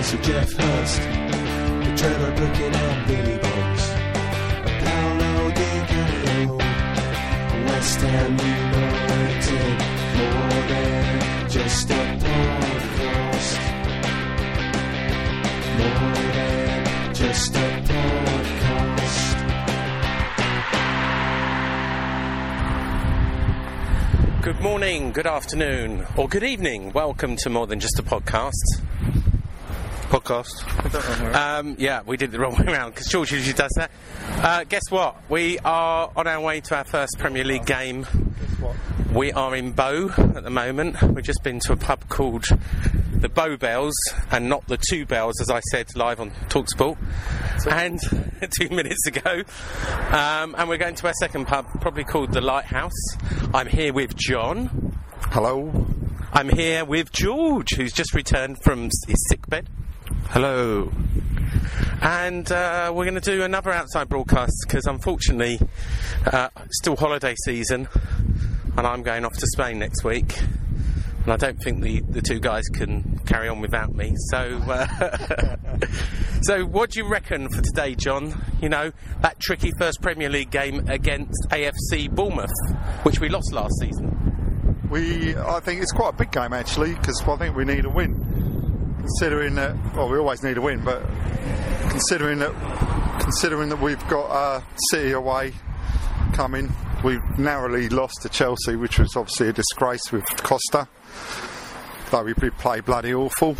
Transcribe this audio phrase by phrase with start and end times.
[0.00, 1.02] And Geoff Hurst.
[1.02, 3.84] The Trevor Brooking and Billy Bonds.
[4.80, 6.56] Paolo Di Canio.
[7.66, 9.78] West Ham United.
[10.16, 11.92] More than just a
[12.24, 13.58] podcast.
[15.76, 19.36] More than just a podcast.
[24.40, 26.92] Good morning, good afternoon, or good evening.
[26.94, 28.80] Welcome to More Than Just a Podcast.
[30.10, 31.34] Podcast.
[31.34, 33.90] Um, yeah, we did it the wrong way around because George usually does that.
[34.28, 35.16] Uh, guess what?
[35.30, 38.06] We are on our way to our first Premier League game.
[39.14, 41.00] We are in Bow at the moment.
[41.02, 42.44] We've just been to a pub called
[43.12, 43.94] the Bow Bells
[44.30, 46.98] and not the Two Bells, as I said live on Talksport,
[47.70, 48.00] and
[48.60, 49.42] two minutes ago.
[50.10, 52.92] Um, and we're going to our second pub, probably called the Lighthouse.
[53.54, 54.98] I'm here with John.
[55.30, 55.86] Hello.
[56.32, 59.68] I'm here with George, who's just returned from his sick bed.
[60.32, 60.92] Hello.
[62.00, 65.58] And uh, we're going to do another outside broadcast because unfortunately,
[66.24, 67.88] uh, still holiday season,
[68.76, 70.38] and I'm going off to Spain next week.
[71.24, 74.12] And I don't think the, the two guys can carry on without me.
[74.30, 75.56] So, uh,
[76.42, 78.40] so what do you reckon for today, John?
[78.62, 82.54] You know that tricky first Premier League game against AFC Bournemouth,
[83.02, 84.86] which we lost last season.
[84.90, 87.90] We, I think it's quite a big game actually because I think we need a
[87.90, 88.19] win.
[89.00, 91.02] Considering that, well, we always need a win, but
[91.88, 92.52] considering that,
[93.20, 95.52] considering that we've got uh, City away
[96.34, 96.72] coming,
[97.02, 100.86] we've narrowly lost to Chelsea, which was obviously a disgrace with Costa.
[102.10, 103.56] Though we did play bloody awful.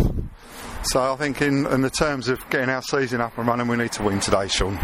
[0.83, 3.77] So I think in, in the terms of getting our season up and running, we
[3.77, 4.77] need to win today, Sean.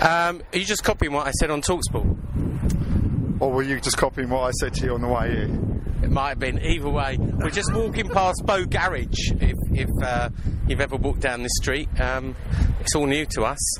[0.00, 3.40] Um, are you just copying what I said on Talksport?
[3.40, 5.79] Or were you just copying what I said to you on the way here?
[6.02, 6.58] It might have been.
[6.64, 9.32] Either way, we're just walking past Bow Garage.
[9.40, 10.30] If, if uh,
[10.66, 12.34] you've ever walked down this street, um,
[12.80, 13.78] it's all new to us.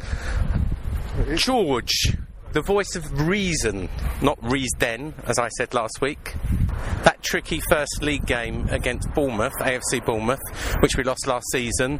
[1.34, 2.16] George,
[2.52, 3.88] the voice of reason,
[4.22, 6.34] not reason, as I said last week.
[7.04, 10.40] That tricky first league game against Bournemouth, AFC Bournemouth,
[10.80, 11.98] which we lost last season.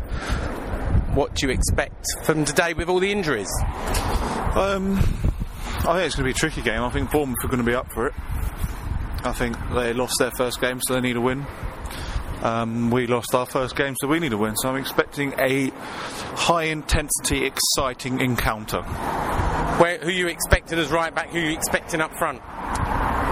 [1.14, 3.50] What do you expect from today with all the injuries?
[4.54, 6.82] Um, I think it's going to be a tricky game.
[6.82, 8.14] I think Bournemouth are going to be up for it.
[9.22, 11.46] I think they lost their first game, so they need a win.
[12.42, 14.56] Um, we lost our first game, so we need a win.
[14.56, 15.70] So I'm expecting a
[16.36, 18.82] high intensity, exciting encounter.
[18.82, 21.30] Where, who you expected as right back?
[21.30, 22.40] Who you expecting up front?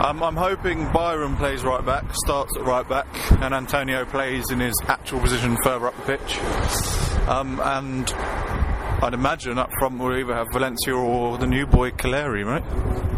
[0.04, 3.06] Um, I'm hoping Byram plays right back, starts at right back,
[3.42, 6.38] and Antonio plays in his actual position further up the pitch.
[7.28, 8.10] Um, and
[9.02, 13.17] I'd imagine up front we'll either have Valencia or the new boy Calleri, right?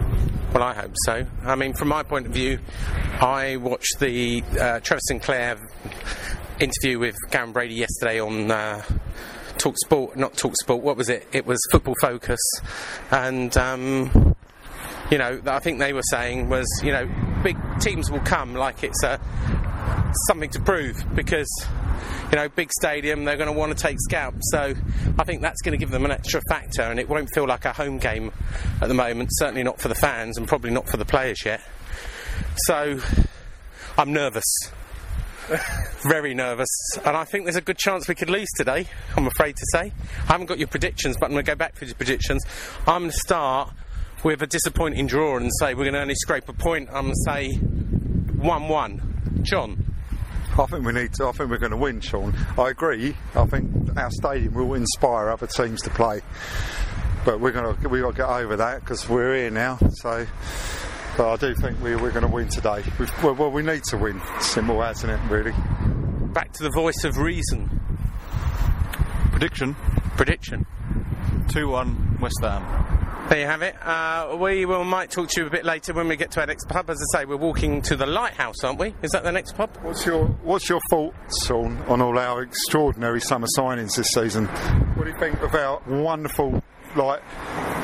[0.53, 1.25] Well, I hope so.
[1.45, 2.59] I mean, from my point of view,
[3.21, 5.57] I watched the uh, Trevor Sinclair
[6.59, 8.83] interview with Karren Brady yesterday on uh,
[9.59, 10.83] Talk Sport, not Talk Sport.
[10.83, 11.29] What was it?
[11.33, 12.41] It was Football Focus,
[13.13, 14.35] and um,
[15.11, 17.09] you know, I think they were saying was, you know,
[17.43, 19.21] big teams will come like it's a
[20.27, 21.49] something to prove because
[22.31, 24.51] you know, big stadium, they're going to want to take scalps.
[24.53, 24.75] So
[25.19, 27.65] I think that's going to give them an extra factor, and it won't feel like
[27.65, 28.31] a home game
[28.81, 29.31] at the moment.
[29.33, 31.61] Certainly not for the fans, and probably not for the players yet.
[32.67, 33.01] So
[33.99, 34.45] I'm nervous.
[36.03, 36.69] Very nervous,
[37.05, 38.87] and I think there's a good chance we could lose today.
[39.17, 39.93] I'm afraid to say.
[40.29, 42.45] I haven't got your predictions, but I'm going to go back for your predictions.
[42.87, 43.73] I'm going to start
[44.25, 46.89] with a disappointing draw and say we're going to only scrape a point.
[46.93, 49.41] I'm going to say 1 1.
[49.43, 49.95] John.
[50.59, 51.27] I think we need to.
[51.27, 52.35] I think we're going to win, Sean.
[52.59, 53.17] I agree.
[53.35, 56.21] I think our stadium will inspire other teams to play,
[57.25, 59.79] but we're going to we got to get over that because we're here now.
[59.95, 60.27] So
[61.17, 62.83] But I do think we, we're going to win today.
[62.99, 64.21] We've, well, well, we need to win.
[64.41, 65.53] Simple as, isn't it, really?
[66.33, 67.69] Back to the voice of reason.
[69.31, 69.75] Prediction
[70.17, 70.67] Prediction.
[71.49, 72.90] 2 1 West Ham.
[73.31, 73.77] There you have it.
[73.81, 76.47] Uh, we will might talk to you a bit later when we get to our
[76.47, 76.91] next pub.
[76.91, 78.93] As I say, we're walking to the lighthouse, aren't we?
[79.03, 79.71] Is that the next pub?
[79.83, 84.47] What's your What's your thoughts on, on all our extraordinary summer signings this season?
[84.47, 86.61] What do you think of our wonderful,
[86.97, 87.23] like,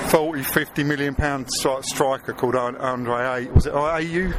[0.08, 3.52] 40, 50 million pound striker called An- Andre A?
[3.52, 4.34] Was it Ayew?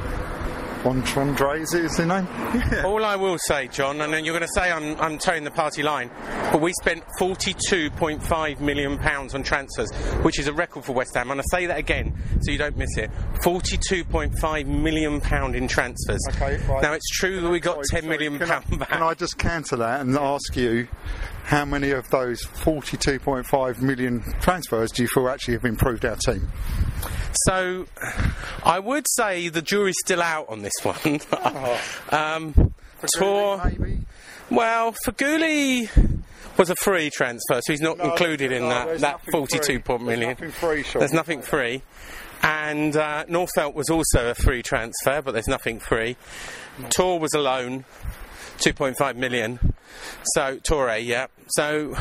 [0.86, 2.28] Andre, is it his name?
[2.54, 2.84] Yeah.
[2.86, 5.52] All I will say, John, and then you're going to say I'm, I'm towing the
[5.52, 6.10] party line,
[6.52, 9.92] but we spent 42.5 million pounds on transfers,
[10.24, 11.32] which is a record for West Ham.
[11.32, 13.12] And I say that again, so you don't miss it.
[13.44, 16.22] 42.5 million pound in transfers.
[16.30, 16.82] Okay, right.
[16.82, 18.90] Now it's true that we got Sorry, 10 million sorry, can pound I, back.
[18.90, 20.88] Can I just counter that and ask you
[21.48, 26.50] how many of those 42.5 million transfers do you feel actually have improved our team?
[27.46, 27.86] So,
[28.66, 30.98] I would say the jury's still out on this one.
[32.12, 32.74] um,
[33.16, 34.00] Töre, Maybe.
[34.50, 35.90] well, Feghouli
[36.58, 39.64] was a free transfer, so he's not No, included in no, that that nothing 42
[39.64, 39.80] free.
[39.80, 41.00] point There's nothing free, Sean.
[41.00, 41.82] There's nothing free.
[42.44, 46.18] And uh, Nordtveit was also a free transfer, but there's nothing free.
[46.90, 47.86] Töre was a loan,
[48.58, 49.60] 2.5 million.
[50.36, 51.28] So Töre, yeah.
[51.50, 51.96] So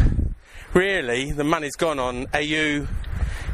[0.75, 2.87] really, the money's gone on Ayew.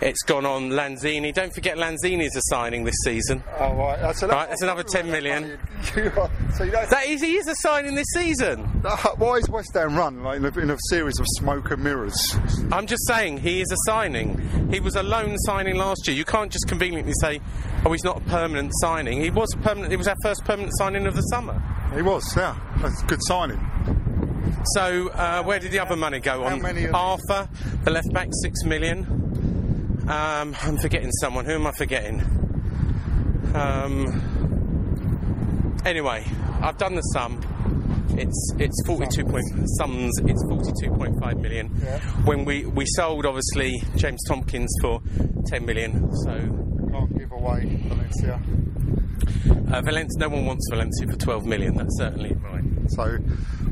[0.00, 1.32] It's gone on Lanzini.
[1.32, 3.40] Don't forget Lanzini's a signing this season.
[3.60, 4.00] Oh, right.
[4.00, 5.56] That's, Right, that's another 10 million.
[5.94, 8.64] You are- See, that's, That is, he is a signing this season.
[9.18, 12.16] why is West Ham run like in a, in a series of smoke and mirrors?
[12.72, 14.70] I'm just saying he is a signing.
[14.72, 16.16] He was a loan signing last year.
[16.16, 17.40] You can't just conveniently say,
[17.86, 19.92] "Oh, he's not a permanent signing." He was a permanent.
[19.92, 21.62] It was our first permanent signing of the summer.
[21.94, 22.56] He was, yeah.
[22.80, 23.60] That's a good signing.
[24.74, 26.62] So uh, where did the other money go How on?
[26.62, 27.48] many Arthur,
[27.84, 29.04] the left back, six million.
[30.08, 31.44] Um, I'm forgetting someone.
[31.44, 32.20] Who am I forgetting?
[33.54, 34.06] Um,
[35.84, 36.24] anyway,
[36.60, 37.40] I've done the sum.
[38.18, 39.44] It's it's 42 point
[39.78, 40.12] sums.
[40.24, 41.70] It's 42.5 million.
[41.82, 41.98] Yeah.
[42.24, 45.00] When we we sold obviously James Tomkins for
[45.46, 46.10] 10 million.
[46.24, 46.34] So
[46.90, 48.40] Can't give away Valencia.
[49.72, 50.18] Uh, Valencia.
[50.18, 51.74] No one wants Valencia for 12 million.
[51.74, 52.64] That's certainly right.
[52.88, 53.16] So,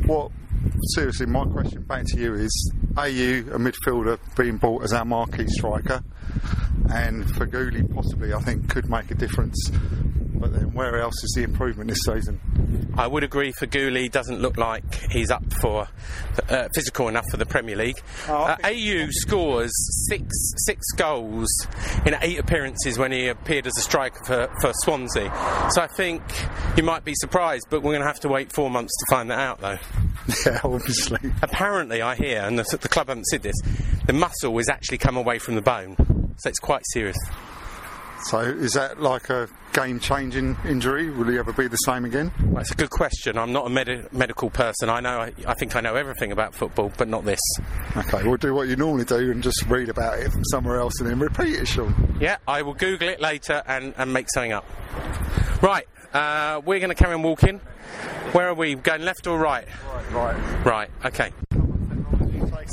[0.07, 0.31] what?
[0.95, 5.05] Seriously, my question back to you is: Are you a midfielder, being bought as our
[5.05, 6.03] marquee striker,
[6.93, 9.71] and Feghouli possibly, I think, could make a difference.
[9.71, 12.41] But then, where else is the improvement this season?
[12.97, 13.53] I would agree.
[13.53, 15.87] Feghouli doesn't look like he's up for
[16.49, 18.01] uh, physical enough for the Premier League.
[18.27, 19.71] Oh, uh, Ayew scores
[20.09, 20.27] six
[20.65, 21.49] six goals
[22.07, 25.31] in eight appearances when he appeared as a striker for, for Swansea.
[25.73, 26.23] So I think
[26.77, 29.31] you might be surprised, but we're going to have to wait four months to find
[29.31, 29.79] that out, though.
[30.47, 31.19] Yeah, obviously.
[31.43, 33.57] Apparently, I hear, and the, the club haven't said this,
[34.07, 35.97] the muscle has actually come away from the bone,
[36.41, 37.17] so it's quite serious.
[38.25, 41.11] So, is that like a game-changing injury?
[41.11, 42.31] Will he ever be the same again?
[42.53, 43.39] That's a good question.
[43.39, 44.91] I'm not a medi- medical person.
[44.91, 45.21] I know.
[45.21, 47.41] I, I think I know everything about football, but not this.
[47.97, 51.01] Okay, we'll do what you normally do and just read about it from somewhere else
[51.01, 52.19] and then repeat it, Sean.
[52.21, 54.67] Yeah, I will Google it later and, and make something up.
[55.63, 57.59] Right, uh, we're going to carry on walking.
[58.33, 58.75] Where are we?
[58.75, 59.67] Going left or right?
[60.13, 60.13] right?
[60.13, 60.67] Right.
[60.67, 61.31] Right, okay.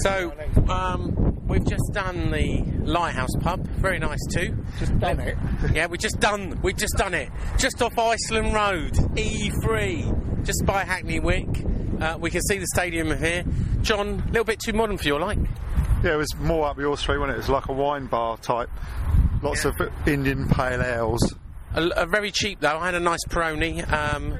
[0.03, 0.33] So,
[0.67, 3.65] um, we've just done the Lighthouse pub.
[3.67, 4.57] Very nice too.
[4.79, 5.38] Just done it.
[5.73, 6.59] Yeah, we just done.
[6.61, 7.29] We just done it.
[7.57, 11.47] Just off Iceland Road, E3, just by Hackney Wick.
[11.99, 13.44] Uh, we can see the stadium here.
[13.81, 15.39] John, a little bit too modern for your like.
[16.04, 17.35] Yeah, it was more up your street, wasn't it?
[17.35, 18.69] It was like a wine bar type.
[19.42, 19.73] Lots of
[20.06, 21.35] Indian pale ales.
[21.77, 22.77] A, a very cheap though.
[22.79, 24.39] I had a nice Peroni um,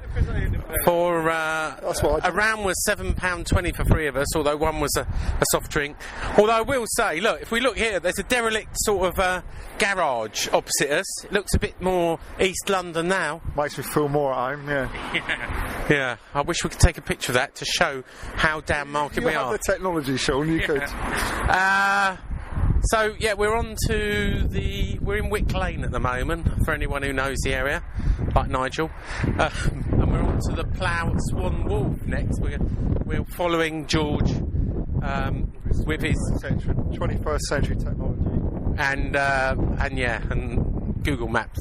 [0.86, 4.36] for uh, That's what I a round was seven pound twenty for three of us.
[4.36, 5.96] Although one was a, a soft drink.
[6.38, 9.41] Although I will say, look, if we look here, there's a derelict sort of uh,
[9.77, 11.25] garage opposite us.
[11.25, 13.41] It looks a bit more East London now.
[13.56, 15.84] Makes me feel more at home, yeah.
[15.89, 18.03] Yeah, I wish we could take a picture of that to show
[18.36, 19.53] how damn market You we have are.
[19.53, 20.84] the technology, Sean, you could.
[20.84, 22.17] Uh,
[22.84, 26.48] so yeah, we're on to the we're in Wick Lane at the moment.
[26.66, 27.84] For anyone who knows the area,
[28.36, 28.90] like Nigel,
[29.38, 32.40] uh, and we're on to the Plough at Swan Wharf next.
[32.42, 32.60] We're
[33.06, 34.32] we're following George
[35.04, 35.52] um,
[35.86, 38.22] with his 21st century technology.
[38.78, 41.60] and uh, and yeah, and Google Maps.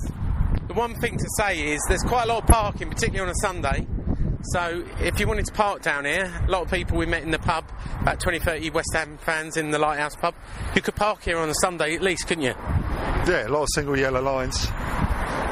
[0.69, 3.41] The one thing to say is there's quite a lot of parking, particularly on a
[3.41, 3.87] Sunday.
[4.53, 7.31] So if you wanted to park down here, a lot of people we met in
[7.31, 7.65] the pub,
[8.01, 10.35] about 20, 30 West Ham fans in the Lighthouse pub,
[10.75, 12.55] you could park here on a Sunday at least, couldn't you?
[13.27, 14.67] Yeah, a lot of single yellow lines.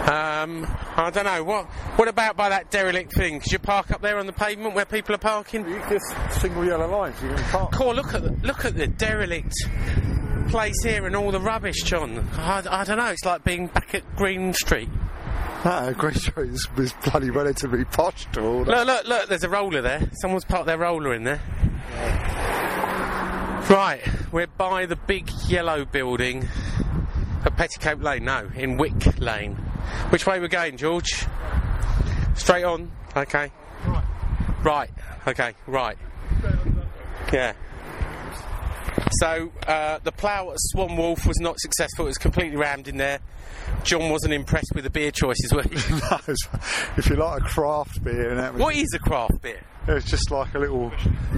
[0.05, 1.43] Um, I don't know.
[1.43, 1.65] What
[1.97, 3.41] What about by that derelict thing?
[3.41, 5.67] Could you park up there on the pavement where people are parking?
[5.67, 7.73] You just single yellow lines, you can park.
[7.73, 7.95] Cool.
[7.95, 9.55] Look at the, look at the derelict
[10.51, 12.19] place here and all the rubbish, John.
[12.35, 13.07] I, I don't know.
[13.07, 14.91] It's like being back at Green Street.
[15.97, 18.87] Green Street is, is bloody relatively posh to all that.
[18.87, 20.11] Look, look, look, there's a roller there.
[20.21, 21.41] Someone's parked their roller in there.
[23.71, 26.47] Right, we're by the big yellow building
[27.47, 28.25] at Petticoat Lane.
[28.25, 29.55] No, in Wick Lane.
[30.11, 31.25] Which way we're going, George?
[32.35, 32.91] Straight on.
[33.17, 33.51] Okay.
[33.87, 34.05] Right.
[34.63, 34.91] Right.
[35.27, 35.55] Okay.
[35.67, 35.97] Right.
[37.33, 37.55] Yeah.
[39.21, 42.05] So uh, the plough at Swan Wharf was not successful.
[42.07, 43.21] It was completely rammed in there.
[43.83, 45.79] John wasn't impressed with the beer choices, were you?
[46.11, 46.49] No, it's-
[46.97, 49.61] if you like a craft beer, and that what is a craft beer?
[49.87, 50.91] it's just like a little,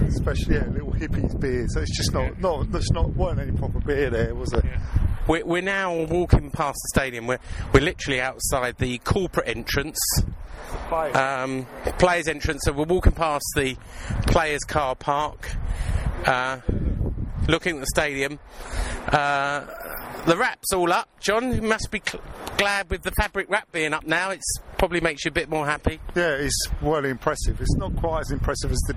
[0.07, 1.65] especially yeah, little hippies beer.
[1.69, 4.63] So it's just not, not, there's not weren't any proper beer there, was it?
[5.27, 7.27] We're, we're now walking past the stadium.
[7.27, 7.39] We're,
[7.73, 9.99] we're literally outside the corporate entrance,
[10.91, 11.65] um,
[11.99, 12.61] players' entrance.
[12.63, 13.75] So we're walking past the
[14.27, 15.49] players' car park,
[16.25, 16.59] uh,
[17.47, 18.39] looking at the stadium.
[19.07, 19.65] Uh,
[20.25, 21.07] the wrap's all up.
[21.19, 22.23] John, you must be cl-
[22.57, 24.31] glad with the fabric wrap being up now.
[24.31, 25.99] It's probably makes you a bit more happy.
[26.15, 27.59] Yeah, it's well impressive.
[27.61, 28.93] It's not quite as impressive as the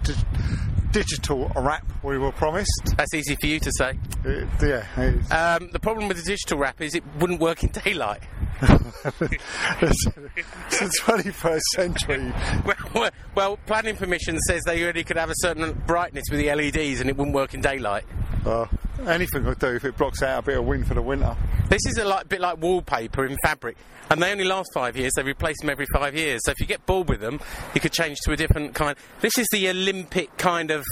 [0.92, 2.94] digital wrap we were promised.
[2.96, 3.98] That's easy for you to say.
[4.24, 4.84] It, yeah,
[5.30, 8.22] Um, the problem with the digital wrap is it wouldn't work in daylight.
[8.62, 10.06] it's,
[10.36, 12.32] it's the 21st century.
[12.64, 16.52] Well, well, well, planning permission says they only could have a certain brightness with the
[16.54, 18.04] LEDs and it wouldn't work in daylight.
[18.44, 18.66] Uh,
[19.08, 21.36] anything will do if it blocks out a bit of wind for the winter.
[21.68, 23.76] This is a like, bit like wallpaper in fabric,
[24.10, 25.12] and they only last five years.
[25.16, 26.40] They replace them every five years.
[26.44, 27.40] So if you get bored with them,
[27.74, 28.96] you could change to a different kind.
[29.20, 30.84] This is the Olympic kind of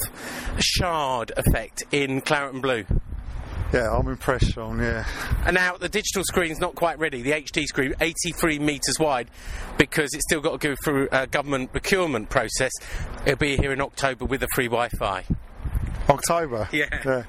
[0.58, 2.84] shard effect in claret and blue.
[3.72, 4.78] Yeah, I'm impressed, Sean.
[4.78, 5.04] Yeah,
[5.44, 7.20] And now the digital screen's not quite ready.
[7.20, 9.30] The HD screen, 83 metres wide,
[9.76, 12.72] because it's still got to go through a government procurement process.
[13.26, 15.26] It'll be here in October with the free Wi-Fi.
[16.08, 16.68] October.
[16.72, 16.86] Yeah.
[17.04, 17.24] yeah.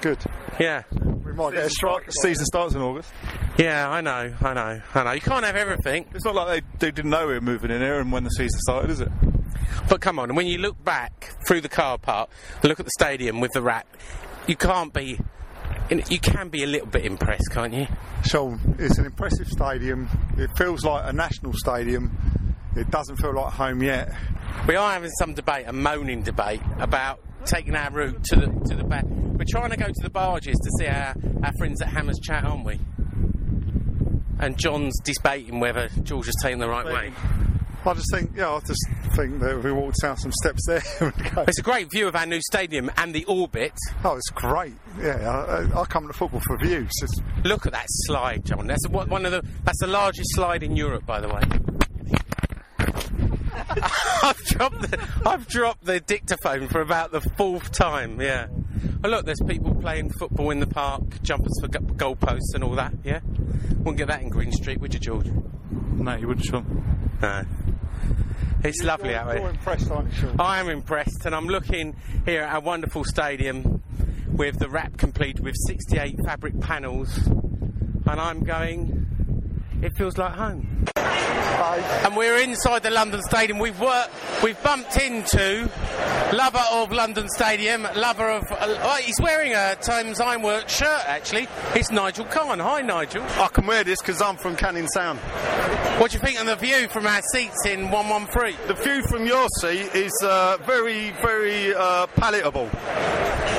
[0.00, 0.18] Good.
[0.58, 0.84] Yeah.
[0.92, 2.06] We might get a strike.
[2.06, 3.12] The season starts in August.
[3.58, 5.12] Yeah, I know, I know, I know.
[5.12, 6.06] You can't have everything.
[6.14, 8.30] It's not like they, they didn't know we were moving in here and when the
[8.30, 9.10] season started, is it?
[9.88, 12.30] But come on, when you look back through the car park,
[12.62, 13.86] look at the stadium with the wrap,
[14.46, 15.18] you can't be.
[15.90, 17.88] You can be a little bit impressed, can't you?
[18.24, 20.08] Sean, it's an impressive stadium.
[20.38, 22.56] It feels like a national stadium.
[22.76, 24.14] It doesn't feel like home yet.
[24.68, 28.76] We are having some debate, a moaning debate, about taking our route to the to
[28.76, 29.04] the back.
[29.06, 32.44] We're trying to go to the barges to see our, our friends at Hammers Chat,
[32.44, 32.78] aren't we?
[34.38, 37.12] And John's debating whether George is taking the right way.
[37.84, 40.82] I just think, yeah, I just think that if we walked down some steps there,
[41.48, 43.72] It's a great view of our new stadium and the orbit.
[44.04, 44.74] oh, it's great.
[45.00, 45.16] Yeah,
[45.74, 46.90] I, I- come to football for views.
[47.02, 48.66] It's, Look at that slide, John.
[48.66, 51.40] That's one of the that's the largest slide in Europe, by the way.
[54.22, 58.20] I've dropped the I've dropped the dictaphone for about the fourth time.
[58.20, 58.48] Yeah.
[59.04, 62.92] Oh look, there's people playing football in the park, jumpers for goalposts and all that.
[63.04, 63.20] Yeah.
[63.78, 65.30] Wouldn't get that in Green Street, would you, George?
[65.70, 67.08] No, you wouldn't, Sean.
[67.22, 67.44] No.
[68.62, 69.50] It's lovely out you're there.
[69.50, 70.36] impressed, aren't you, Sean?
[70.38, 71.96] I am impressed, and I'm looking
[72.26, 73.82] here at a wonderful stadium
[74.32, 79.06] with the wrap complete with 68 fabric panels, and I'm going.
[79.82, 80.84] It feels like home.
[82.04, 83.58] And we're inside the London Stadium.
[83.58, 84.10] We've worked,
[84.42, 85.70] we've bumped into
[86.32, 88.44] lover of London Stadium, lover of.
[88.50, 91.02] Uh, oh, he's wearing a Thames Ironworks shirt.
[91.06, 92.58] Actually, it's Nigel Khan.
[92.58, 93.22] Hi, Nigel.
[93.22, 95.18] I can wear this because I'm from Canning Town.
[95.98, 98.56] What do you think of the view from our seats in 113?
[98.66, 102.70] The view from your seat is uh, very, very uh, palatable.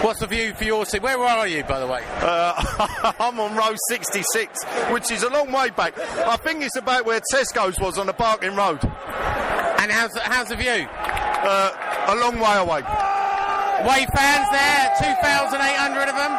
[0.01, 1.03] What's the view for your seat?
[1.03, 2.03] Where are you, by the way?
[2.21, 5.95] Uh, I'm on row 66, which is a long way back.
[5.99, 8.83] I think it's about where Tesco's was on the Barking Road.
[9.79, 10.83] And how's the, how's the view?
[10.83, 11.71] Uh,
[12.11, 12.83] a long way away.
[13.87, 16.33] Way fans there, 2,800 of them.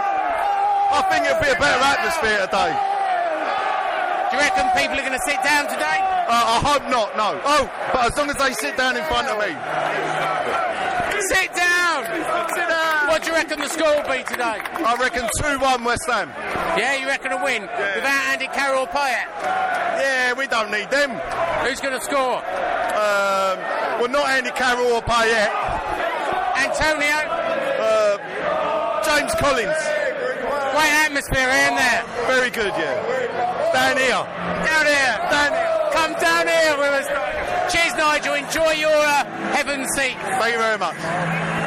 [0.93, 2.77] I think it'll be a better atmosphere today.
[2.77, 5.97] Do you reckon people are going to sit down today?
[6.29, 7.41] Uh, I hope not, no.
[7.41, 7.65] Oh,
[7.97, 9.49] but as long as they sit down in front of me.
[11.33, 12.05] Sit down!
[12.53, 13.09] Sit down.
[13.09, 14.61] What do you reckon the score will be today?
[14.61, 16.29] I reckon 2 1 West Ham.
[16.77, 17.63] Yeah, you reckon a win?
[17.63, 19.82] Without Andy Carroll Payet?
[20.01, 21.11] Yeah, we don't need them.
[21.67, 22.39] Who's going to score?
[22.39, 23.57] Um,
[24.01, 25.51] well, not Andy Carroll or Payet.
[26.57, 27.19] Antonio?
[27.81, 28.17] Uh,
[29.05, 29.83] James Collins.
[30.73, 32.05] Great atmosphere, isn't there?
[32.27, 33.73] Very good, yeah.
[33.73, 34.25] Down here.
[34.65, 35.15] Down here.
[35.31, 35.73] Down here.
[35.93, 37.73] Come down here with us.
[37.73, 38.35] Cheers, Nigel.
[38.35, 40.17] Enjoy your uh, heaven seat.
[40.17, 41.62] Thank you very much.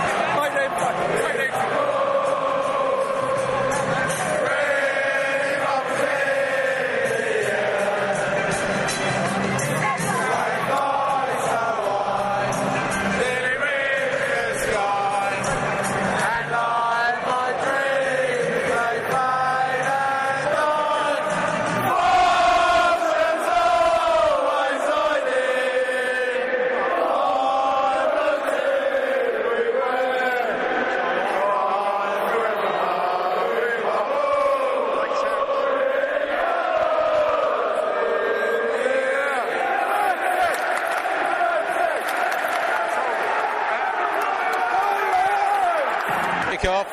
[46.58, 46.88] Kick-off.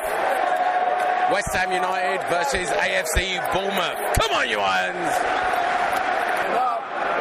[1.31, 3.97] West Ham United versus AFC Bournemouth.
[4.19, 5.15] Come on, you Irons!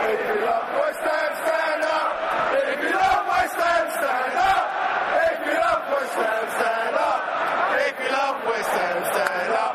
[0.02, 2.11] If you love West Ham, stand up.
[2.52, 4.66] If you love West Ham, stand up.
[5.22, 7.22] If you love West Ham, stand up.
[7.87, 9.75] If you love West Ham, stand up.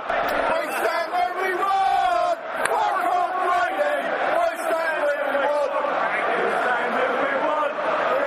[0.51, 2.37] We stand where we want.
[2.67, 3.95] Fuck off, Brady.
[4.37, 5.71] We stand where we want.
[6.37, 7.73] We stand where we want.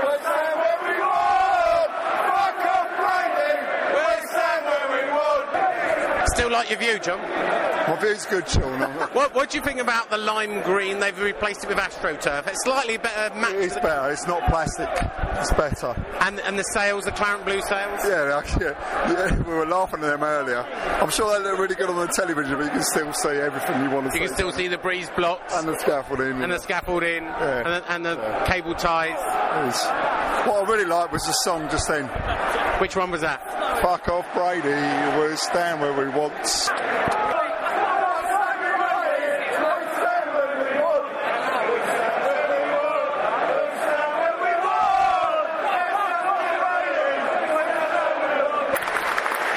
[0.02, 1.90] We stand where we want.
[2.26, 3.52] Fuck off, Brady.
[3.94, 5.47] We stand where we want.
[6.35, 7.19] Still like your view, John?
[7.21, 8.81] My view's good, Sean.
[9.11, 11.00] What, what do you think about the lime green?
[11.00, 12.47] They've replaced it with AstroTurf.
[12.47, 13.55] It's slightly better match.
[13.55, 14.11] It's better.
[14.12, 14.88] It's not plastic.
[15.40, 15.95] It's better.
[16.21, 18.00] And, and the sails, the Clarent Blue sails?
[18.05, 18.75] Yeah, yeah,
[19.11, 20.61] yeah, we were laughing at them earlier.
[21.00, 23.83] I'm sure they look really good on the television, but you can still see everything
[23.83, 24.21] you want to see.
[24.21, 26.43] You can still see the breeze blocks and the scaffolding.
[26.43, 27.57] and the scaffolding Yeah.
[27.59, 29.19] and the, and the cable ties.
[30.47, 32.07] What I really liked was the song just then.
[32.81, 33.40] Which one was that?
[33.82, 34.68] Fuck off, Brady.
[34.68, 36.34] We'll stand where we want.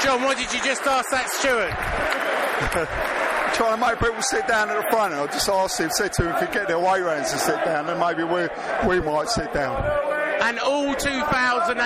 [0.01, 1.74] John, what did you just ask that steward?
[3.56, 5.13] Trying to make people sit down at the front.
[5.13, 7.38] And I just asked him, said to him, if he get their way rounds to
[7.38, 8.48] sit down, then maybe we
[8.88, 10.03] we might sit down.
[10.44, 11.80] And all 2,800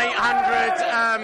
[0.90, 1.22] um,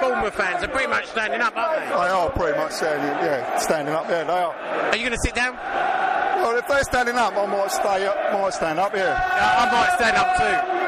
[0.00, 1.86] Bournemouth fans are pretty much standing up, aren't they?
[1.88, 4.24] They are pretty much standing, yeah, standing up there.
[4.24, 4.52] They are.
[4.52, 5.54] Are you going to sit down?
[5.56, 8.94] Well, if they're standing up, I might stay up, might stand up.
[8.94, 9.14] Yeah.
[9.14, 10.82] I might stand up too.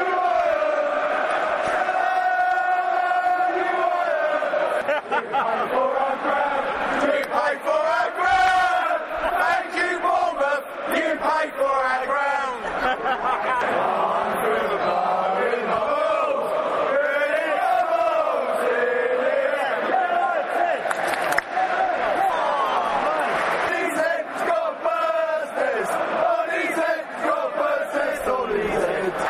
[5.89, 9.01] You pay for our ground.
[9.41, 10.65] Thank you, Bournemouth.
[10.95, 13.69] You pay for our ground.
[22.69, 25.89] These heads got bursters.
[25.89, 28.19] Oh, these heads got bursters.
[28.27, 29.21] Oh, these heads.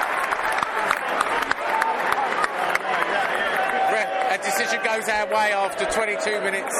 [3.93, 6.75] Re- A decision goes our way after 22 minutes.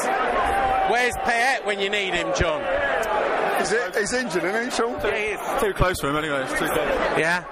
[0.91, 2.61] Where's Payet when you need him, John?
[3.61, 4.93] Is it, he's injured, isn't he, Sean?
[5.03, 5.61] Yeah, he is.
[5.61, 6.43] Too close for him anyway.
[6.43, 7.17] It's too close.
[7.17, 7.43] Yeah?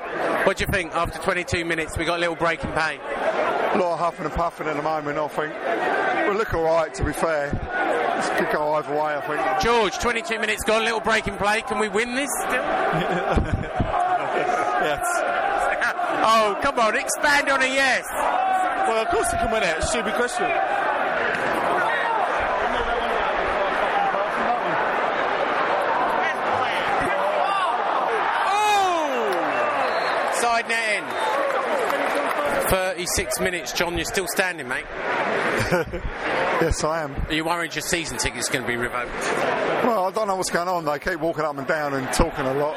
[0.46, 1.98] What do you think after 22 minutes?
[1.98, 3.00] We got a little break in pay.
[3.00, 5.54] A lot of huffing and puffing at the moment, I think.
[6.28, 7.52] We'll look all right, to be fair.
[8.18, 9.62] This could go either way, I think.
[9.62, 10.82] George, 22 minutes, gone.
[10.82, 11.62] a little break in play.
[11.62, 12.63] Can we win this still?
[14.78, 15.04] Yes.
[16.24, 18.06] oh, come on, expand on a yes.
[18.88, 19.76] Well, of course they can win it.
[19.78, 20.46] It's a stupid question.
[30.67, 32.63] Oh!
[32.63, 32.67] Net in.
[32.69, 33.95] 36 minutes, John.
[33.95, 34.86] You're still standing, mate.
[36.60, 37.13] Yes, I am.
[37.13, 39.12] Are you worried your season ticket's going to be revoked?
[39.86, 40.86] Well, I don't know what's going on.
[40.86, 42.73] They keep walking up and down and talking a lot.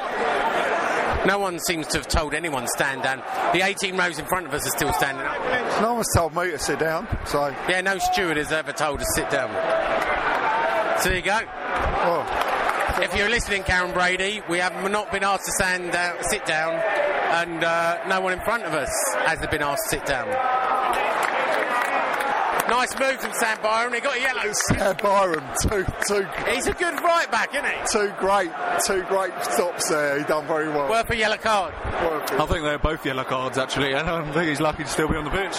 [1.26, 3.22] No one seems to have told anyone stand down.
[3.55, 5.81] The 18 rows in front of us are still standing up.
[5.81, 7.48] No one's told me to sit down, so.
[7.70, 9.48] Yeah, no steward has ever told us to sit down.
[11.00, 11.40] So there you go.
[12.05, 16.44] Well, If you're listening, Karren Brady, we have not been asked to stand down, sit
[16.44, 16.74] down,
[17.31, 18.90] and uh, no one in front of us
[19.27, 20.29] has been asked to sit down.
[22.69, 23.93] Nice move from Sam Byram.
[23.93, 24.53] He got a yellow.
[24.53, 27.73] Sam Byram, two, two, He's a good right back, isn't he?
[27.90, 28.51] two great,
[28.87, 30.19] two great stops there.
[30.19, 30.88] He done very well.
[30.88, 31.75] Worth a yellow card.
[31.85, 32.38] Worth it.
[32.40, 35.16] I think they're both yellow cards actually, and I think he's lucky to still be
[35.16, 35.57] on the pitch.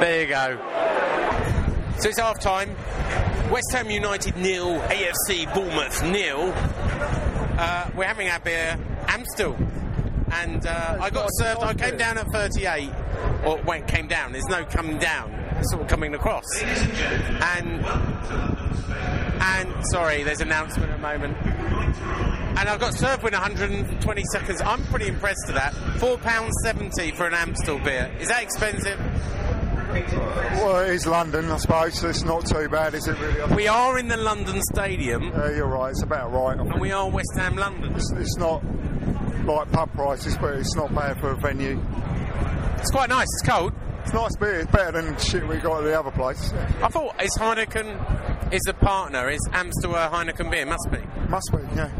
[0.00, 1.96] There you go.
[1.98, 2.74] So it's half time.
[3.50, 6.54] West Ham United nil, AFC Bournemouth nil.
[6.56, 9.58] Uh, we're having our beer, Amstel.
[10.32, 12.90] And uh, I got served, I came down at 38,
[13.44, 16.44] or went came down, there's no coming down, it's sort of coming across.
[16.62, 17.84] And,
[19.42, 21.36] and, sorry, there's an announcement at the moment.
[22.58, 24.60] And I got served within 120 seconds.
[24.60, 25.72] I'm pretty impressed with that.
[25.98, 28.10] £4.70 for an Amstel beer.
[28.20, 28.98] Is that expensive?
[29.90, 31.94] Well, it is London, I suppose.
[31.98, 33.18] So it's not too bad, is it?
[33.18, 33.54] Really?
[33.56, 35.90] We are in the London Stadium, Uh, you're right.
[35.90, 36.56] It's about right.
[36.56, 36.80] I and think.
[36.80, 37.94] we are West Ham London.
[37.96, 38.62] It's, it's not
[39.44, 41.82] like pub prices, but it's not bad for a venue.
[42.78, 43.26] It's quite nice.
[43.40, 43.72] It's cold.
[44.02, 44.60] It's nice beer.
[44.60, 46.52] It's better than shit we got at the other place.
[46.82, 49.28] I thought is Heineken is a partner.
[49.28, 50.64] Is Amstel a Heineken beer?
[50.64, 50.98] Must be.
[51.28, 51.90] Must be, yeah.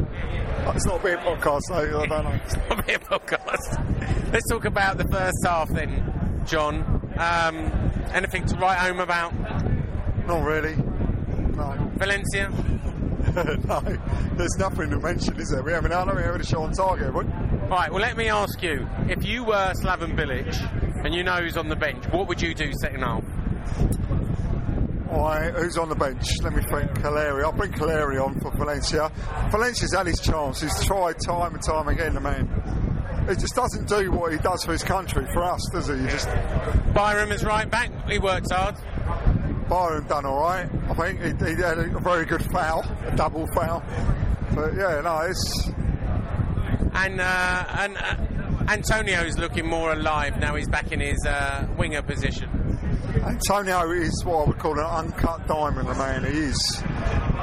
[0.74, 2.40] It's not a beer podcast, so I don't know.
[2.70, 4.32] Not be a podcast.
[4.32, 6.82] Let's talk about the first half then, John.
[7.18, 7.56] Um,
[8.14, 9.34] anything to write home about
[10.26, 10.76] Not really.
[10.76, 11.90] No.
[11.96, 12.50] Valencia?
[13.68, 13.80] no.
[14.36, 15.62] There's nothing to mention, is there?
[15.62, 17.24] We haven't had we haven't a shot on target, have we?
[17.68, 17.90] Right.
[17.90, 21.68] Well, let me ask you: if you were Slaven Bilic and you know who's on
[21.68, 23.24] the bench, what would you do second half?
[25.10, 26.24] I, who's on the bench?
[26.42, 26.90] Let me think.
[26.92, 27.42] Calleri.
[27.44, 29.10] I'll bring Calleri on for Valencia.
[29.50, 30.60] Valencia's had his chance.
[30.60, 33.26] He's tried time and time again, the man.
[33.28, 35.96] He just doesn't do what he does for his country, for us, does he?
[35.96, 36.28] He just
[36.94, 37.90] Byram is right back.
[38.08, 38.76] He works hard.
[39.68, 40.68] Byram done all right.
[40.90, 43.82] I think he, he had a very good foul, a double foul.
[44.54, 45.68] But yeah, no, it's
[46.94, 48.16] And uh, and uh,
[48.68, 50.54] Antonio's looking more alive now.
[50.56, 52.48] He's back in his uh, winger position.
[53.24, 55.88] Antonio is what I would call an uncut diamond.
[55.88, 56.82] The man he is.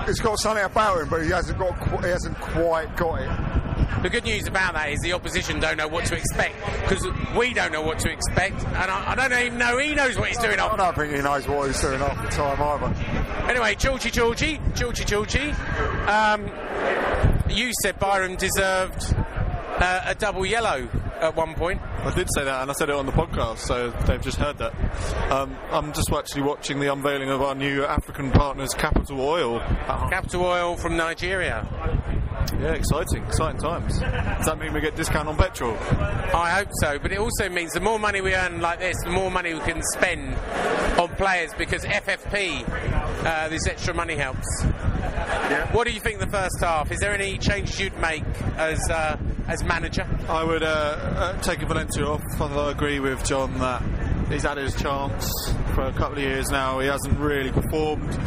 [0.06, 2.04] He's got something about him, but he hasn't got.
[2.04, 4.04] He hasn't quite got it.
[4.04, 7.06] The good news about that is the opposition don't know what to expect because
[7.38, 10.30] we don't know what to expect, and I, I don't even know he knows what
[10.30, 10.60] he's doing.
[10.60, 10.78] I Off.
[10.78, 12.94] don't think he knows what he's doing half the time either.
[13.50, 15.52] Anyway, Georgie, Georgie, Georgie, Georgie.
[16.08, 16.50] Um,
[17.50, 20.88] you said Byram deserved uh, a double yellow
[21.22, 21.82] at one point.
[21.82, 24.58] I did say that, and I said it on the podcast, so they've just heard
[24.60, 24.74] that.
[25.32, 29.60] Um, I'm just actually watching the unveiling of our new African partners, Capital Oil.
[29.60, 31.68] Capital Oil from Nigeria.
[32.60, 34.00] Yeah, exciting, exciting times.
[34.00, 35.76] Does that mean we get discount on petrol?
[36.34, 39.10] I hope so, but it also means the more money we earn like this, the
[39.10, 40.36] more money we can spend
[40.98, 42.63] on players because FFP,
[43.28, 44.63] uh, this extra money helps.
[45.74, 46.92] What do you think the first half?
[46.92, 48.24] Is there any changes you'd make
[48.58, 50.08] as uh, as manager?
[50.30, 52.22] I would uh, uh, take Valencia off.
[52.40, 53.84] I agree with John that
[54.30, 55.30] he's had his chance
[55.76, 56.80] for a couple of years now.
[56.80, 58.18] He hasn't really performed.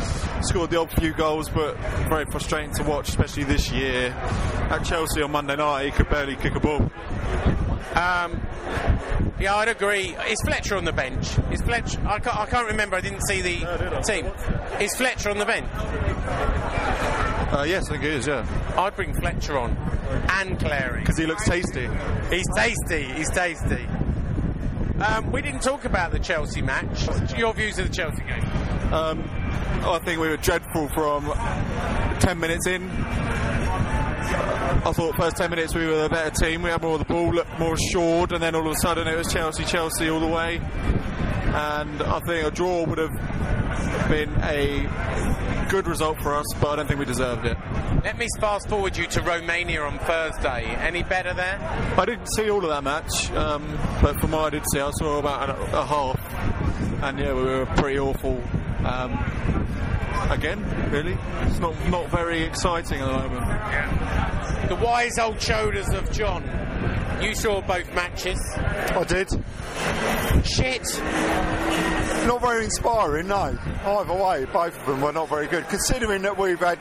[0.43, 1.77] Scored the odd few goals, but
[2.09, 4.11] very frustrating to watch, especially this year.
[4.71, 6.91] At Chelsea on Monday night, he could barely kick a ball.
[7.95, 8.41] Um,
[9.41, 10.15] yeah, I'd agree.
[10.29, 11.37] Is Fletcher on the bench?
[11.51, 12.01] Is Fletcher?
[12.07, 12.97] I can't, I can't remember.
[12.97, 14.27] I didn't see the team.
[14.81, 15.69] Is Fletcher on the bench?
[17.53, 18.47] Uh, yes, I think he is, yeah.
[18.77, 19.77] I'd bring Fletcher on
[20.31, 21.01] and Clary.
[21.01, 21.89] Because he looks tasty.
[22.31, 23.05] He's tasty.
[23.13, 23.87] He's tasty.
[25.01, 27.09] Um, we didn't talk about the Chelsea match.
[27.37, 28.45] Your views of the Chelsea game?
[28.93, 29.25] Um,
[29.83, 31.25] I think we were dreadful from
[32.21, 32.83] 10 minutes in.
[34.33, 36.63] I thought first 10 minutes we were the better team.
[36.63, 39.07] We had more of the ball, looked more assured, and then all of a sudden
[39.07, 40.59] it was Chelsea, Chelsea all the way.
[40.59, 46.77] And I think a draw would have been a good result for us, but I
[46.77, 47.57] don't think we deserved it.
[48.05, 50.65] Let me fast forward you to Romania on Thursday.
[50.65, 51.59] Any better there?
[51.97, 54.91] I didn't see all of that match, um, but from what I did see, I
[54.93, 58.43] saw about a, a half, and yeah, we were pretty awful.
[58.85, 59.60] Um,
[60.29, 64.69] again, really, it's not not very exciting at the moment.
[64.69, 66.43] The wise old shoulders of John.
[67.21, 68.39] You saw both matches.
[68.57, 69.29] I did.
[70.45, 70.83] Shit.
[72.27, 73.57] Not very inspiring, no.
[73.85, 75.67] Either way, both of them were not very good.
[75.69, 76.79] Considering that we've had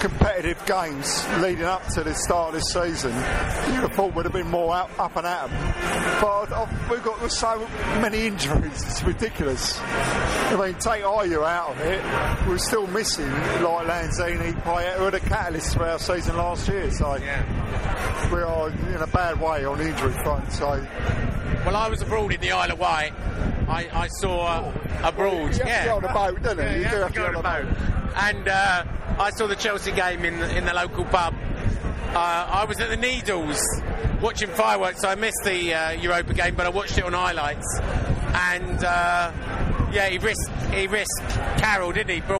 [0.00, 4.32] competitive games leading up to the start of this season, you'd have thought would have
[4.32, 6.20] been more up, up and at 'em.
[6.20, 7.58] But uh, we've got so
[8.00, 9.78] many injuries, it's ridiculous.
[9.80, 15.10] I mean, take Ayew out of it, we're still missing like Lanzini, Payet, who were
[15.10, 16.90] the catalysts for our season last year.
[16.90, 17.12] So
[18.32, 20.52] we are in a bad way on the injury front.
[20.52, 20.66] So
[21.64, 23.12] Well, I was abroad in the Isle of Wight.
[23.68, 25.32] I, I saw abroad.
[25.32, 25.84] You have to yeah.
[25.84, 26.64] get on a boat, don't you?
[26.64, 27.76] Yeah, You you do have have to to go on a a boat.
[28.16, 28.84] And uh,
[29.18, 31.34] I saw the Chelsea game in in the local pub.
[32.12, 33.62] Uh, I was at the Needles
[34.20, 35.00] watching fireworks.
[35.00, 37.80] So I missed the uh, Europa game, but I watched it on highlights.
[37.80, 39.30] And uh,
[39.92, 41.28] yeah, he risked he risked
[41.58, 42.39] Carroll, didn't he?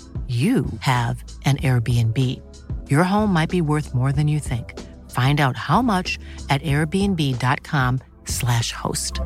[0.27, 2.17] you have an Airbnb.
[2.89, 4.79] Your home might be worth more than you think.
[5.11, 6.17] Find out how much
[6.49, 9.19] at airbnb.com/slash host.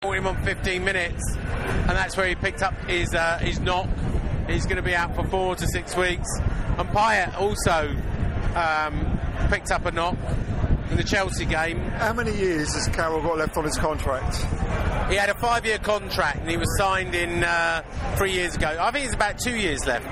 [0.00, 3.86] Brought him on 15 minutes, and that's where he picked up his uh, his knock.
[4.48, 6.26] He's going to be out for four to six weeks.
[6.78, 7.94] And Payet also
[8.56, 9.18] um,
[9.50, 10.16] picked up a knock
[10.90, 11.78] in the Chelsea game.
[11.78, 14.36] How many years has Carroll got left on his contract?
[15.10, 17.82] He had a five-year contract, and he was signed in uh,
[18.16, 18.76] three years ago.
[18.78, 20.06] I think it's about two years left.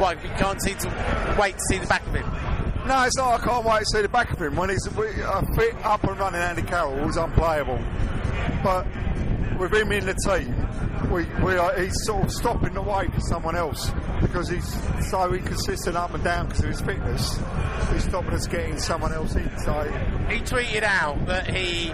[0.00, 0.12] Why?
[0.12, 2.26] You can't see to wait to see the back of him.
[2.86, 3.40] No, it's not.
[3.40, 4.56] I can't wait to see the back of him.
[4.56, 7.78] When he's a fit, up and running Andy Carroll was unplayable.
[8.62, 8.86] But
[9.58, 10.54] with him in the team,
[11.10, 15.32] we, we are, he's sort of stopping the way for someone else because he's so
[15.32, 17.38] inconsistent up and down because of his fitness.
[17.92, 19.50] He's stopping us getting someone else in.
[19.60, 19.82] So
[20.28, 21.92] He tweeted out that he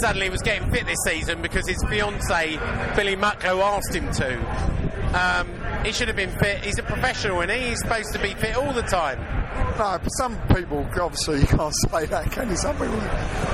[0.00, 2.56] suddenly was getting fit this season because his fiance
[2.96, 4.82] Billi Mucklow asked him to.
[5.12, 6.64] Um, he should have been fit.
[6.64, 9.41] He's a professional, and he's supposed to be fit all the time.
[9.78, 12.56] No, some people, obviously, you can't say that, can you?
[12.56, 13.00] Some people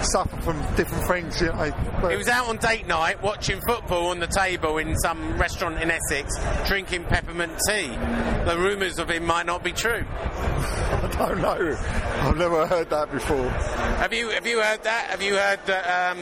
[0.02, 1.72] suffer from different things, you know.
[2.00, 5.80] But He was out on date night watching football on the table in some restaurant
[5.82, 6.34] in Essex,
[6.66, 7.88] drinking peppermint tea.
[7.88, 10.04] The rumours of him might not be true.
[10.98, 11.76] I don't know.
[12.20, 13.48] I've never heard that before.
[13.48, 15.10] Have you Have you heard that?
[15.10, 16.18] Have you heard that um,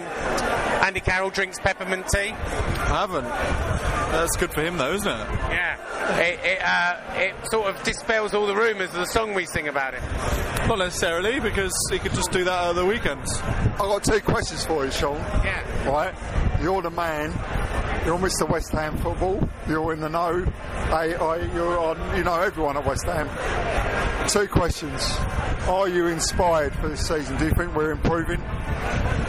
[0.85, 2.31] Andy Carroll drinks peppermint tea?
[2.31, 3.25] I haven't.
[3.25, 5.29] That's good for him, though, isn't it?
[5.51, 5.77] Yeah.
[6.09, 9.69] It it, uh, it sort of dispels all the rumours of the song we sing
[9.69, 10.03] about it.
[10.69, 13.39] Not necessarily, because he could just do that at the weekends.
[13.41, 15.17] I've got two questions for you, Sean.
[15.17, 15.89] Yeah.
[15.89, 16.15] Right?
[16.63, 17.31] You're the man.
[18.07, 18.49] You're Mr.
[18.49, 19.49] West Ham football.
[19.69, 20.47] You're in the know.
[20.91, 23.29] I, I, you're on, you know everyone at West Ham.
[24.29, 25.03] Two questions.
[25.69, 27.37] Are you inspired for this season?
[27.39, 28.41] Do you think we're improving?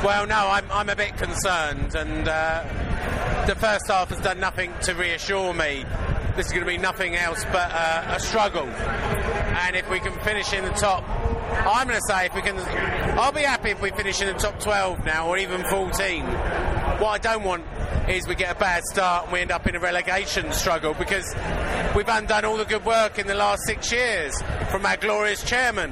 [0.04, 4.72] Well, no, I'm, I'm a bit concerned, and uh, the first half has done nothing
[4.84, 5.84] to reassure me.
[6.38, 8.68] This is going to be nothing else but uh, a struggle.
[8.68, 11.04] And if we can finish in the top,
[11.66, 12.56] I'm going to say if we can,
[13.18, 16.24] I'll be happy if we finish in the top 12 now, or even 14.
[16.26, 17.66] What I don't want
[18.08, 21.26] is we get a bad start and we end up in a relegation struggle because
[21.96, 25.92] we've undone all the good work in the last six years from our glorious chairman.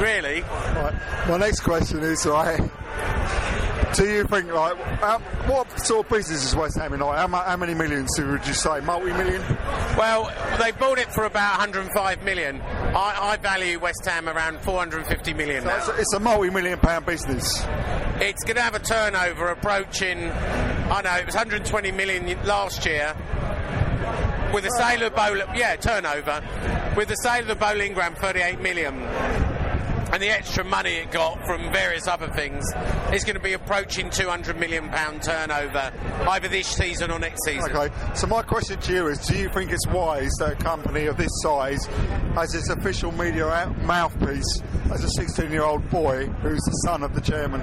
[0.00, 0.40] Really.
[0.40, 0.94] Right.
[1.28, 2.60] My next question is, right,
[3.94, 7.00] do you think, like, how, what sort of business is West Ham in?
[7.00, 8.80] Like, how, how many millions would you say?
[8.80, 9.42] Multi-million?
[9.96, 12.60] Well, they bought it for about 105 million.
[12.60, 17.06] I, I value West Ham around 450 million So it's, a, it's a multi-million pound
[17.06, 17.64] business.
[18.20, 23.16] It's going to have a turnover approaching, I know, it was 120 million last year.
[24.52, 26.42] With the sale of Bowl, yeah, turnover.
[26.96, 28.98] With the sale of the Boleyn Ground, 38 million.
[30.12, 32.64] And the extra money it got from various other things
[33.12, 35.92] is going to be approaching 200 million pound turnover
[36.28, 37.70] either this season or next season.
[37.70, 41.06] Okay, so my question to you is: Do you think it's wise that a company
[41.06, 41.86] of this size
[42.36, 47.60] as its official media mouthpiece as a 16-year-old boy who's the son of the chairman?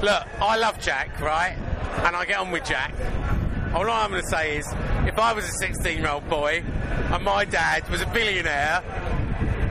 [0.00, 1.56] Look, I love Jack, right?
[2.04, 2.94] And I get on with Jack.
[3.74, 4.66] All I'm going to say is,
[5.06, 6.64] if I was a 16 year old boy
[7.12, 8.82] and my dad was a billionaire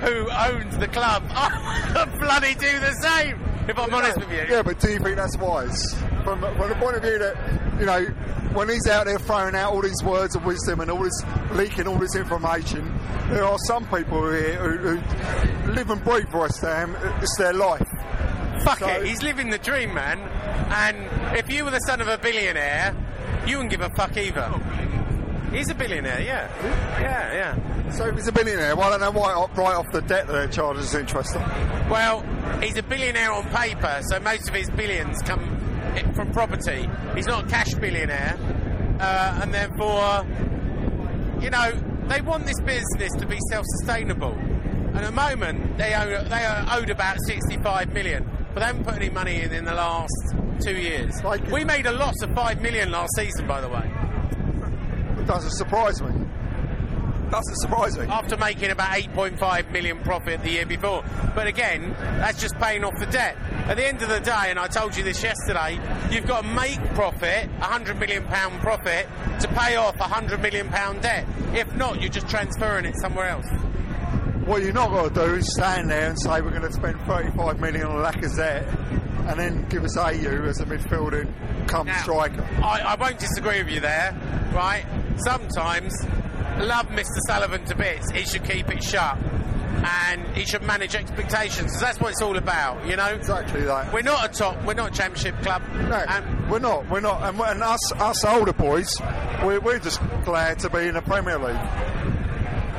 [0.01, 4.45] who owns the club, I would bloody do the same, if I'm honest with you.
[4.49, 5.93] Yeah, but do you think that's wise?
[6.23, 8.03] From, from the point of view that, you know,
[8.53, 11.87] when he's out there throwing out all these words of wisdom and all this leaking
[11.87, 12.97] all this information,
[13.29, 16.95] there are some people here who, who live and breathe West Ham.
[17.21, 17.87] It's their life.
[18.63, 20.19] Fuck So- it, he's living the dream, man.
[20.71, 22.95] And if you were the son of a billionaire,
[23.45, 24.51] you wouldn't give a fuck either.
[25.51, 26.47] He's a billionaire, yeah.
[26.99, 27.91] Yeah, yeah.
[27.91, 30.47] So if he's a billionaire, why don't they write off, off the debt that they're
[30.47, 31.89] charged as interest on?
[31.89, 32.21] Well,
[32.61, 35.57] he's a billionaire on paper, so most of his billions come
[36.13, 36.87] from property.
[37.15, 38.37] He's not a cash billionaire,
[38.99, 40.25] uh, and therefore,
[41.41, 41.71] you know,
[42.07, 44.33] they want this business to be self-sustainable.
[44.33, 48.83] And at the moment, they owe, they are owed about 65 million, but they haven't
[48.83, 51.23] put any money in in the last two years.
[51.23, 53.89] Like- we made a loss of five million last season, by the way,
[55.29, 56.09] doesn't surprise me.
[57.29, 58.07] Doesn't surprise me.
[58.07, 61.03] after making about 8.5 million profit the year before.
[61.35, 63.37] But again, that's just paying off the debt.
[63.67, 66.47] At the end of the day, and I told you this yesterday, you've got to
[66.47, 69.07] make profit, 100 million pound profit,
[69.41, 71.27] to pay off a 100 million pound debt.
[71.53, 73.47] If not, you're just transferring it somewhere else.
[74.45, 76.99] What you're not going to do is stand there and say we're going to spend
[77.01, 78.65] 35 million on Lacazette
[79.29, 81.31] and then give us Ayew as a midfielder
[81.67, 82.43] come Now, striker.
[82.63, 84.17] I, I won't disagree with you there,
[84.53, 84.85] right?
[85.23, 85.93] Sometimes,
[86.59, 87.17] love Mr.
[87.27, 88.11] Sullivan to bits.
[88.11, 89.17] He should keep it shut.
[89.81, 91.79] And he should manage expectations.
[91.79, 93.05] that's what it's all about, you know?
[93.07, 93.93] Exactly that.
[93.93, 95.61] We're not a top, we're not a championship club.
[95.73, 95.95] No.
[95.95, 96.89] And We're not.
[96.89, 97.21] We're not.
[97.23, 98.89] And, and us, us older boys,
[99.43, 101.55] we're, we're just glad to be in the Premier League.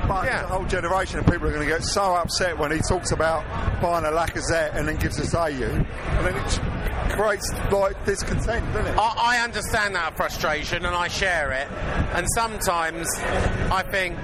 [0.09, 0.43] But Yeah.
[0.43, 3.45] the whole generation of people are going to get so upset when he talks about
[3.81, 6.61] buying a Lacazette and then gives us Ayew, and then it
[7.11, 8.99] creates like discontent, doesn't it?
[8.99, 11.71] I, I understand that frustration and I share it.
[12.15, 14.17] And sometimes I think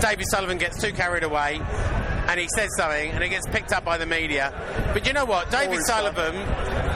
[0.00, 1.60] David Sullivan gets too carried away
[2.28, 4.52] and he says something and it gets picked up by the media.
[4.92, 5.50] But you know what?
[5.50, 6.34] David Sullivan,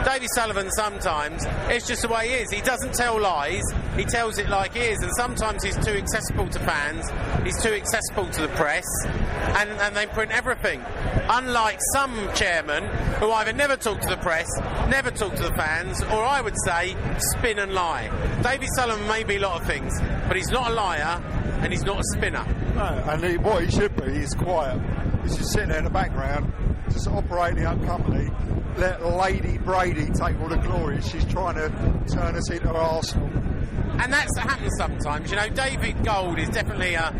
[0.09, 2.51] David Sullivan sometimes, it's just the way he is.
[2.51, 3.62] He doesn't tell lies,
[3.94, 4.99] he tells it like it is.
[5.03, 7.05] And sometimes he's too accessible to fans,
[7.44, 10.83] he's too accessible to the press, and, and they print everything.
[11.29, 12.85] Unlike some chairmen
[13.16, 14.49] who either never talk to the press,
[14.88, 18.09] never talk to the fans, or I would say spin and lie.
[18.42, 19.92] David Sullivan may be a lot of things,
[20.27, 21.23] but he's not a liar
[21.61, 22.47] and he's not a spinner.
[22.75, 24.81] No, and he, what he should be is quiet.
[25.23, 26.51] He's just sitting there in the background,
[26.90, 28.31] just operating the company.
[28.79, 31.01] Let Lady Brady take all the glory.
[31.03, 31.69] She's trying to
[32.14, 33.29] turn us into Arsenal.
[34.01, 35.31] And that's what happens sometimes.
[35.33, 37.12] You know, David Gold is definitely a,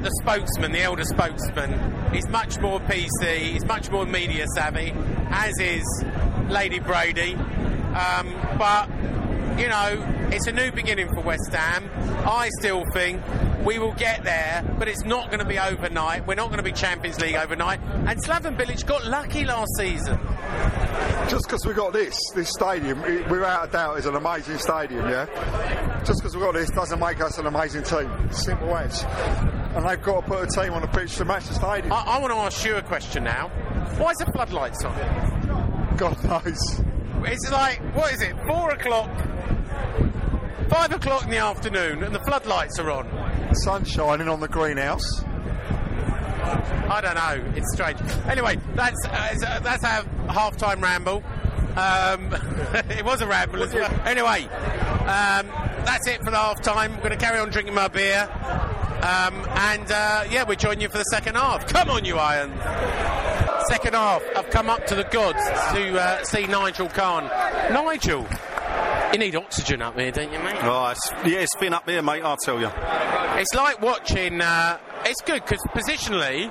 [0.00, 2.14] the spokesman, the elder spokesman.
[2.14, 4.94] He's much more PC, he's much more media savvy,
[5.28, 5.84] as is
[6.48, 7.34] Lady Brady.
[7.34, 8.88] Um, but,
[9.58, 11.90] you know, it's a new beginning for West Ham.
[12.26, 13.20] I still think
[13.64, 16.26] we will get there, but it's not going to be overnight.
[16.26, 17.80] We're not going to be Champions League overnight.
[17.80, 20.18] And Slaven Bilic got lucky last season.
[21.28, 25.08] Just because we got this, this stadium, it, without a doubt, is an amazing stadium,
[25.08, 25.26] yeah?
[26.04, 28.10] Just because we got this doesn't make us an amazing team.
[28.30, 29.04] Simple as.
[29.76, 31.92] And they've got to put a team on the pitch to match the stadium.
[31.92, 33.48] I, I want to ask you a question now.
[33.98, 35.96] Why is the floodlights on?
[35.96, 36.82] God knows.
[37.24, 39.10] It's like, what is it, four o'clock,
[40.72, 43.54] five o'clock in the afternoon, and the floodlights are on.
[43.56, 45.22] Sun shining on the greenhouse.
[45.24, 48.00] I don't know, it's strange.
[48.26, 51.22] Anyway, that's uh, that's our half-time ramble.
[51.76, 52.32] Um,
[52.90, 53.90] it was a ramble as well.
[54.06, 55.46] Anyway, um,
[55.84, 56.92] that's it for the half-time.
[56.92, 58.28] We're going to carry on drinking my beer.
[59.02, 61.66] Um, and uh, yeah, we're joining you for the second half.
[61.66, 62.58] Come on, you Irons.
[63.68, 65.42] Second half, I've come up to the gods
[65.74, 67.24] to uh, see Nigel Khan.
[67.72, 68.26] Nigel,
[69.12, 70.56] you need oxygen up here, don't you, mate?
[70.62, 72.70] Oh, it's, yeah, it's been up here, mate, I'll tell you.
[73.40, 74.40] It's like watching.
[74.40, 76.50] Uh, it's good because positionally,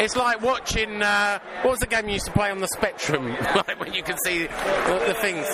[0.00, 1.02] it's like watching.
[1.02, 3.28] Uh, what was the game you used to play on the Spectrum?
[3.54, 5.46] like when you can see the, the things.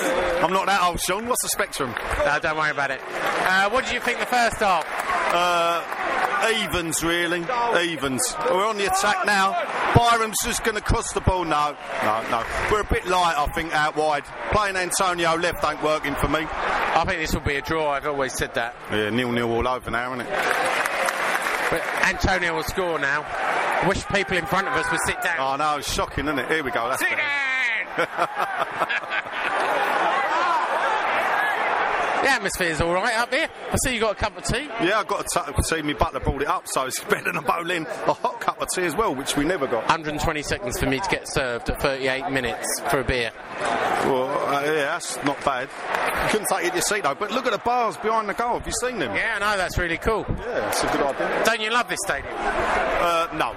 [0.43, 1.27] I'm not that old, Sean.
[1.27, 1.95] What's the spectrum?
[2.25, 3.01] No, don't worry about it.
[3.11, 4.87] Uh, what did you think the first half?
[5.33, 5.85] Uh,
[6.65, 7.41] evens, really.
[7.79, 8.23] Evens.
[8.51, 9.53] We're on the attack now.
[9.95, 11.45] Byram's just going to cross the ball.
[11.45, 12.45] No, no, no.
[12.71, 14.25] We're a bit light, I think, out wide.
[14.53, 16.41] Playing Antonio left ain't working for me.
[16.49, 17.91] I think this will be a draw.
[17.91, 18.75] I've always said that.
[18.91, 20.31] Yeah, nil-nil all over now, isn't it?
[21.71, 23.23] But Antonio will score now.
[23.27, 25.37] I wish people in front of us would sit down.
[25.39, 26.49] Oh, no, it's shocking, isn't it?
[26.49, 26.89] Here we go.
[26.89, 27.23] That's Sit better.
[27.97, 28.29] down!
[32.23, 33.49] the atmosphere's all right up here.
[33.73, 34.65] I see you got a cup of tea.
[34.83, 37.43] Yeah, I've got to t- see me butler brought it up, so it's better than
[37.45, 39.83] Boleyn a hot cup of tea as well, which we never got.
[39.89, 43.31] 120 seconds for me to get served at 38 minutes for a beer.
[44.05, 45.69] Well, uh, yeah, that's not bad.
[46.25, 48.35] You couldn't take it to your seat though, but look at the bars behind the
[48.35, 48.59] goal.
[48.59, 49.15] Have you seen them?
[49.15, 50.25] Yeah, I know, that's really cool.
[50.29, 51.43] Yeah, it's a good idea.
[51.45, 52.33] Don't you love this stadium?
[52.39, 53.55] Uh, no,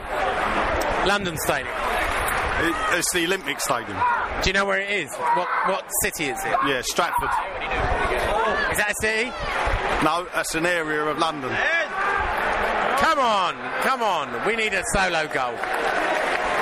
[1.08, 1.67] London Stadium.
[1.76, 3.97] it, it's the Olympic Stadium.
[4.41, 5.13] Do you know where it is?
[5.15, 6.58] What what city is it?
[6.65, 7.30] Yeah, Stratford.
[8.73, 9.29] Is that a city?
[10.03, 11.51] No, that's an area of London.
[12.97, 14.47] Come on, come on.
[14.47, 15.53] We need a solo goal.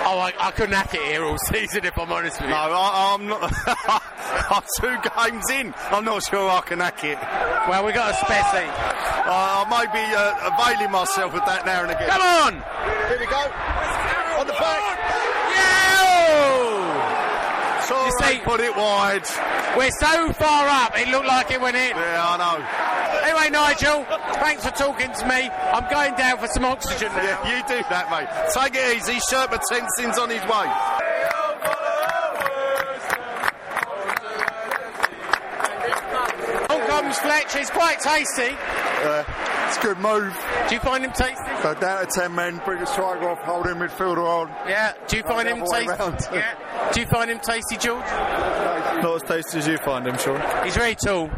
[0.04, 2.54] Oh, I, I couldn't hack it here all season if I'm honest with you.
[2.54, 3.47] No, I, I'm not.
[4.52, 5.74] I'm two games in.
[5.89, 7.17] I'm not sure I can hack it.
[7.69, 8.28] Well, we got a seat.
[8.28, 12.10] Uh, I may be uh, availing myself of that now and again.
[12.10, 12.54] Come on!
[13.08, 13.40] Here we go.
[14.36, 14.90] On the back.
[18.32, 19.25] You put it wide.
[19.77, 21.96] We're so far up, it looked like it went in.
[21.96, 22.63] Yeah, I know.
[23.27, 24.06] Anyway, Nigel,
[24.40, 25.50] thanks for talking to me.
[25.50, 27.44] I'm going down for some oxygen now.
[27.44, 28.27] Yeah, you do that, mate.
[28.54, 29.19] Take it easy.
[29.29, 30.67] Sherpa Tenzing's on his way.
[36.69, 38.56] On comes Fletch, it's quite tasty.
[39.04, 39.23] Uh,
[39.72, 40.36] it's a good move.
[40.67, 41.36] Do you find him tasty?
[41.62, 44.50] So down to 10 men, bring the striker off, holding midfielder on.
[44.67, 44.94] Yeah.
[45.08, 46.36] Do you find him tasty?
[46.36, 46.92] Yeah.
[46.94, 48.06] Do you find him tasty, George?
[48.06, 50.42] Not as tasty as you find him, Sean.
[50.63, 51.30] He's very tall.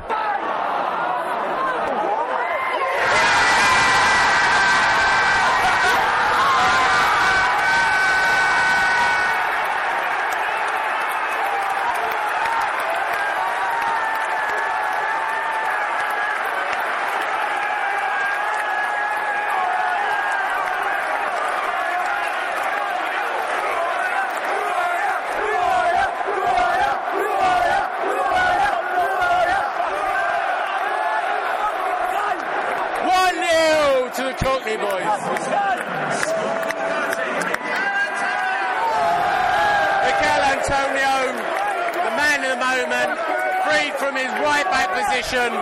[45.34, 45.54] Position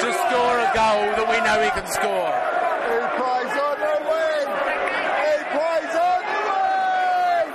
[0.00, 2.32] to score a goal that we know he can score.
[2.88, 4.48] He plays on the wing.
[5.28, 7.52] He plays on the wing.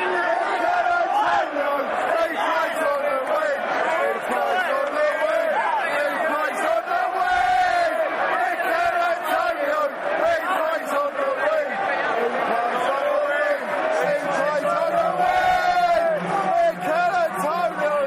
[0.00, 1.84] Michail Antonio,
[2.16, 3.60] he plays on the wing.
[3.92, 5.52] He plays on the wing.
[6.00, 7.92] He plays on the wing.
[8.40, 9.84] Michail Antonio,
[10.16, 11.68] he plays on the wing.
[12.16, 13.68] He plays on the wing.
[14.00, 16.24] He plays on the wing.
[16.40, 18.00] Mikel Antonio.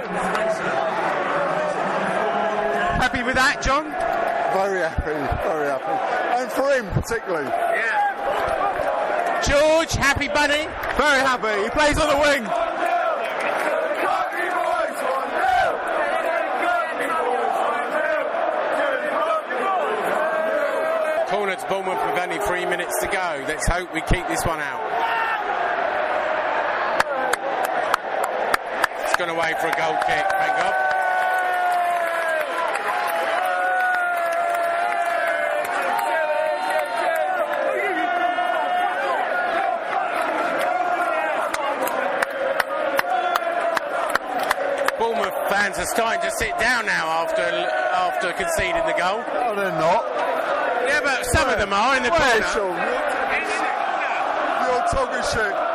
[3.04, 3.84] Happy with that, John?
[4.54, 5.12] Very happy,
[5.44, 5.96] very happy.
[6.40, 7.50] And for him particularly.
[7.50, 9.42] Yeah.
[9.44, 10.68] George, happy buddy?
[11.00, 11.64] Very happy.
[11.64, 12.44] He plays on the wing.
[21.30, 23.46] Corner to Bournemouth with only three minutes to go.
[23.48, 24.84] Let's hope we keep this one out.
[29.04, 30.94] It's gone away for a goal kick, thank God.
[45.00, 49.24] Bournemouth fans are starting to sit down now after after conceding the goal.
[49.32, 50.04] Oh, they're not.
[50.88, 52.48] Yeah, but some of them are in the Where, corner.
[52.52, 52.76] Sean?
[54.68, 55.74] You're talking shit.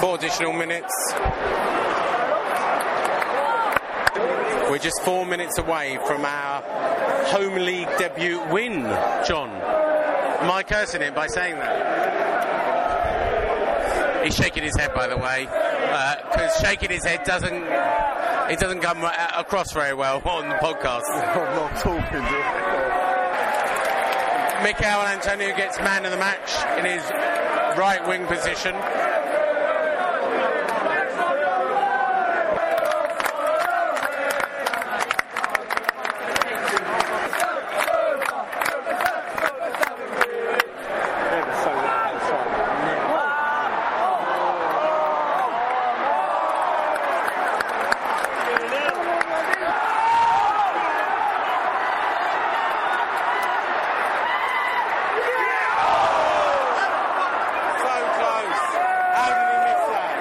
[0.00, 0.94] Four additional minutes.
[4.70, 6.62] We're just four minutes away from our
[7.26, 8.84] home league debut win,
[9.26, 9.50] John.
[9.50, 11.96] Am I cursing him by saying that?
[14.24, 15.46] He's shaking his head, by the way,
[16.30, 17.64] because shaking his head doesn't
[18.50, 21.02] it doesn't come uh, across very well on the podcast.
[21.10, 22.22] I'm not talking.
[24.62, 27.02] Michail Antonio gets man of the match in his
[27.76, 28.76] right wing position.
[57.78, 58.62] So close.
[59.14, 60.14] How did he miss that?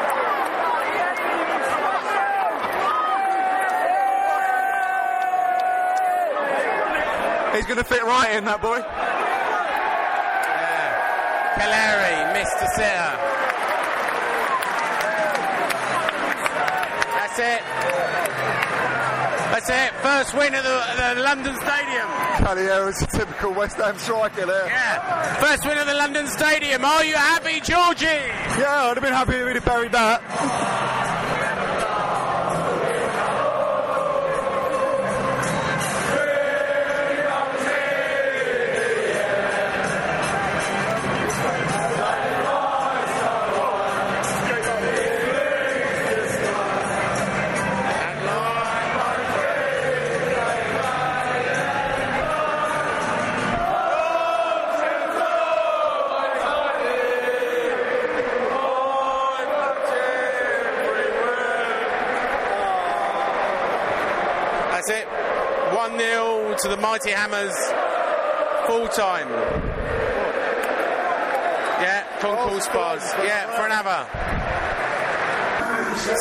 [7.55, 8.80] He's going to fit right in, that boy.
[11.59, 13.11] Calleri missed the sitter.
[17.11, 17.61] That's it.
[19.51, 19.93] That's it.
[20.01, 22.07] First win at the, the London Stadium.
[22.39, 24.68] Calleri's a typical West Ham striker there.
[24.68, 25.36] Yeah.
[25.36, 26.86] First win at the London Stadium.
[26.86, 28.05] Are you happy, Georgie?
[28.05, 30.87] Yeah, I'd have been happy if he'd have buried that.
[66.98, 67.54] Mighty Hammers.
[68.66, 69.30] Full time.
[71.80, 73.04] Yeah, concourse bars.
[73.24, 74.08] Yeah, for an hour.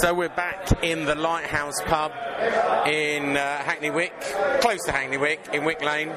[0.03, 2.13] So we're back in the Lighthouse pub
[2.87, 4.13] in uh, Hackney Wick,
[4.61, 6.11] close to Hackney Wick, in Wick Lane.
[6.11, 6.17] Um,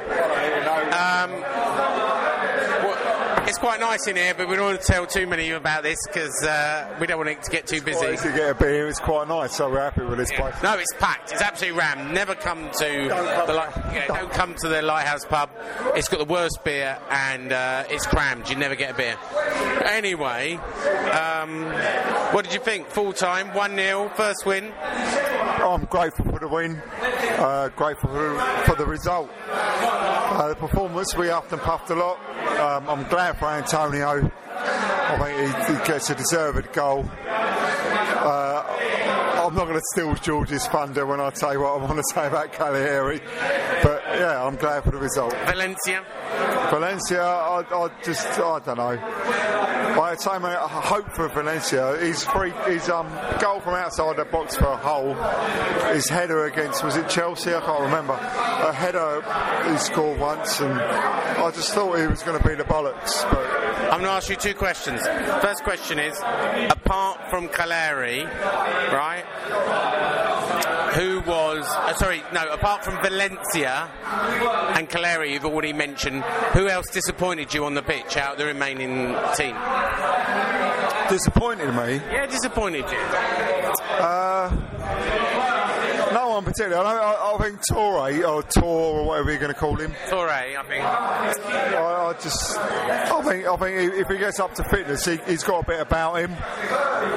[3.50, 5.56] it's quite nice in here, but we don't want to tell too many of you
[5.56, 8.00] about this because uh, we don't want it to get too busy.
[8.00, 10.54] Well, if you get a beer, it's quite nice, so we're happy with this place.
[10.62, 11.32] No, it's packed.
[11.32, 12.14] It's absolutely rammed.
[12.14, 13.08] Never come to
[13.47, 15.50] the light, yeah, don't come to the Lighthouse pub.
[15.95, 18.50] It's got the worst beer and uh, it's crammed.
[18.50, 19.18] You never get a beer.
[19.84, 20.54] Anyway,
[21.12, 21.64] um,
[22.34, 22.88] what did you think?
[22.89, 24.72] Full time, one 0 first win.
[25.62, 26.82] I'm grateful for the win,
[27.38, 29.30] uh, grateful for, for the result.
[29.49, 32.18] Uh, the performance, we huffed and puffed a lot.
[32.60, 34.32] Um, I'm glad for Antonio.
[34.55, 37.05] I think he, he gets a deserved goal.
[37.28, 38.64] Uh,
[39.45, 42.03] I'm not going to steal George's thunder when I tell you what I want to
[42.14, 43.22] say about Calleri,
[43.82, 45.34] but yeah, I'm glad for the result.
[45.45, 46.05] Valencia.
[46.70, 48.95] Valencia, I, I just, I don't know.
[49.97, 51.97] By the time I hope for Valencia.
[51.97, 53.07] His free, his um,
[53.39, 55.15] goal from outside the box for a hole,
[55.93, 57.53] his header against was it Chelsea?
[57.53, 58.13] I can't remember.
[58.13, 59.22] A header
[59.72, 63.30] he scored once, and I just thought he was going to be the bollocks.
[63.30, 63.45] But
[63.91, 65.01] I'm going to ask you two questions.
[65.41, 68.26] First question is, apart from Calleri,
[68.93, 69.26] right?
[70.95, 73.89] Who was, uh, sorry, no, apart from Valencia
[74.75, 76.23] and Calleri, you've already mentioned,
[76.53, 79.55] who else disappointed you on the pitch out of the remaining team?
[81.09, 81.95] disappointed me.
[82.11, 82.97] Yeah, disappointed you.
[82.97, 84.68] Uh,
[86.50, 86.88] particularly.
[86.88, 89.93] I, I, I think Torre or Tor or whatever you're going to call him.
[90.10, 90.84] Torre, I think.
[90.84, 95.43] I, I just, I think, I think if he gets up to fitness, he, he's
[95.43, 96.32] got a bit about him.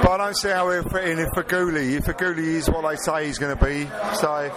[0.02, 1.94] But I don't see how he'll fit in if Feghouli.
[1.96, 4.48] If Feghouli is what they say he's going to be, so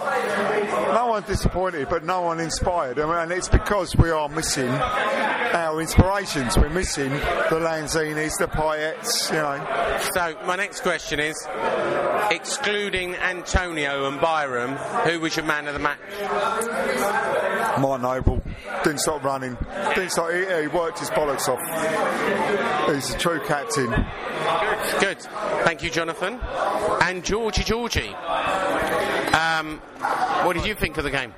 [0.94, 2.98] no one disappointed, but no one inspired.
[2.98, 6.56] I mean, and it's because we are missing our inspirations.
[6.56, 10.00] We're missing the Lanzinis, the Payets, you know.
[10.14, 11.36] So, my next question is
[12.36, 14.76] excluding Antonio and Byram,
[15.08, 15.98] who was your man of the match?
[17.80, 18.42] Mark Noble
[18.84, 19.56] didn't stop running.
[19.94, 20.30] Didn't stop.
[20.30, 22.94] He, he worked his bollocks off.
[22.94, 23.90] He's a true captain.
[25.00, 25.20] Good.
[25.64, 26.38] Thank you, Jonathan.
[27.02, 28.14] And Georgie Georgie.
[29.34, 29.78] Um,
[30.44, 31.34] what did you think of the game?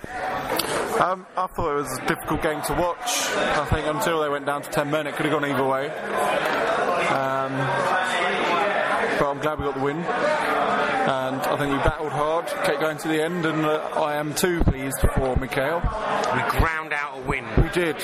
[1.01, 3.30] Um, I thought it was a difficult game to watch.
[3.36, 5.88] I think until they went down to 10 men, it could have gone either way.
[7.09, 7.53] Um,
[9.18, 10.57] but I'm glad we got the win.
[11.59, 14.62] I think we battled hard, kept going to the end, and uh, I am too
[14.62, 15.80] pleased for Michail.
[15.80, 17.44] We ground out a win.
[17.61, 18.00] We did.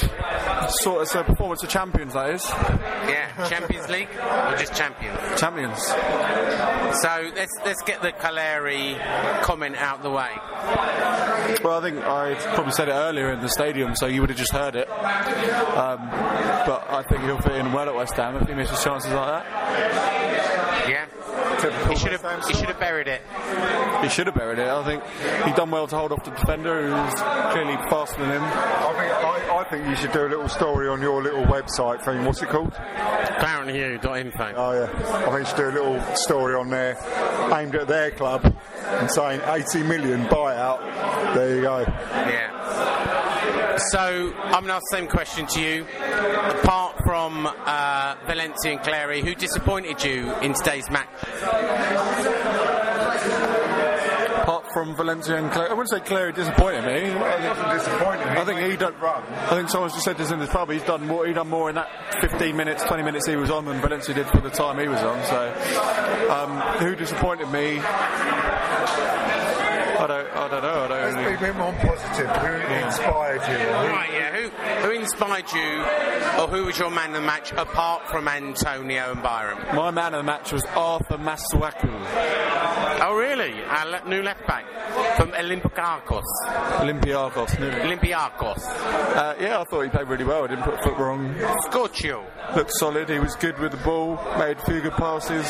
[0.80, 2.44] Sort of, it's a performance of champions, that is.
[2.50, 5.40] Yeah, Champions League or just champions?
[5.40, 5.80] Champions.
[5.84, 8.98] So let's let's get the Calleri
[9.42, 10.30] comment out the way.
[11.62, 14.38] Well, I think I probably said it earlier in the stadium, so you would have
[14.38, 14.90] just heard it.
[14.90, 16.09] Um,
[16.66, 19.44] but I think he'll fit in well at West Ham if he misses chances like
[19.44, 20.53] that.
[21.64, 21.88] Yeah.
[21.88, 23.22] He should have he should have buried it.
[24.02, 24.68] He should have buried it.
[24.68, 25.02] I think
[25.44, 27.20] he done well to hold off the defender, who's
[27.52, 28.42] clearly faster than him.
[28.42, 32.02] I think, I, I think you should do a little story on your little website
[32.04, 32.24] thing.
[32.24, 32.72] What's it called?
[32.72, 34.52] ClaretandHugh.info.
[34.56, 36.96] Oh yeah, I think you should do a little story on there
[37.54, 38.44] aimed at their club
[38.84, 40.80] and saying 80 million buyout.
[41.34, 41.80] There you go.
[41.80, 42.53] Yeah.
[43.95, 45.86] So I'm going to ask the same question to you.
[46.62, 51.07] Apart from uh, Valencia and Clary, who disappointed you in today's match?
[54.42, 57.12] Apart from Valencia and Clary, I wouldn't say Clary disappointed me.
[57.12, 58.26] I Disappointing.
[58.26, 58.95] I think he done.
[59.01, 60.72] I think someone just said this in the pub.
[60.72, 61.24] He's done more.
[61.24, 64.26] He done more in that 15 minutes, 20 minutes he was on than Valencia did
[64.26, 65.24] for the time he was on.
[65.26, 67.80] So, um, who disappointed me?
[70.05, 70.36] I don't.
[70.36, 70.84] I don't know.
[70.84, 71.14] I don't.
[71.14, 72.28] Let's be a bit more positive.
[72.28, 73.59] Who inspired you?
[73.66, 74.30] Who- Right, yeah.
[74.36, 74.48] Who,
[74.88, 79.22] who inspired you, or who was your man of the match apart from Antonio and
[79.22, 79.59] Byram?
[79.76, 81.90] My man of the match was Arthur Masuaku,
[83.07, 83.62] Oh, really?
[83.64, 84.64] Our le- new left back
[85.16, 86.22] from Olympiacos.
[86.80, 87.48] Olympiacos.
[87.57, 88.64] Olympiacos.
[88.66, 90.44] Uh, yeah, I thought he played really well.
[90.44, 91.34] I didn't put foot wrong.
[91.70, 92.24] Scorchio.
[92.57, 93.09] Looked solid.
[93.09, 94.16] He was good with the ball.
[94.38, 95.46] Made a few good passes.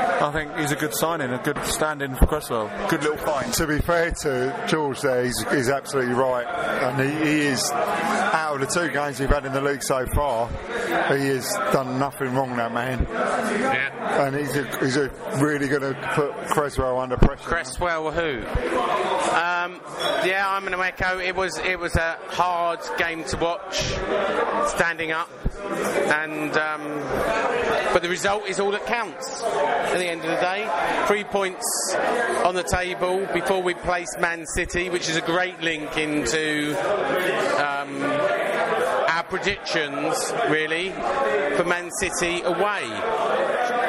[0.00, 2.70] I think he's a good signing, a good stand-in for Cresswell.
[2.88, 3.52] Good little find.
[3.54, 6.46] To be fair to George there, he's, he's absolutely right.
[6.46, 10.06] And he, he is, out of the two games we've had in the league so
[10.14, 13.06] far, he has done nothing wrong, that man.
[13.10, 14.26] Yeah.
[14.26, 17.48] And he's, a, he's a really going to put Cresswell under pressure.
[17.48, 18.38] Cresswell who?
[19.30, 19.80] Um,
[20.24, 21.18] yeah, I'm going to echo.
[21.18, 23.94] It was it was a hard game to watch,
[24.70, 25.30] standing up,
[25.60, 26.82] and um,
[27.92, 29.42] but the result is all that counts.
[29.90, 31.94] At the end of the day, three points
[32.44, 36.76] on the table before we place Man City, which is a great link into.
[37.60, 38.00] Um,
[39.10, 40.90] our predictions, really,
[41.56, 42.86] for Man City away.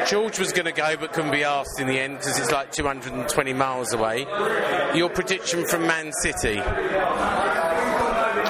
[0.07, 2.71] George was going to go but couldn't be asked in the end because it's like
[2.71, 4.25] 220 miles away.
[4.95, 6.59] Your prediction from Man City?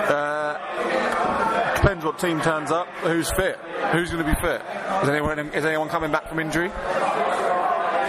[0.09, 0.55] Uh,
[1.75, 2.87] depends what team turns up.
[3.03, 3.57] Who's fit?
[3.91, 4.61] Who's going to be fit?
[5.03, 6.71] Is anyone is anyone coming back from injury?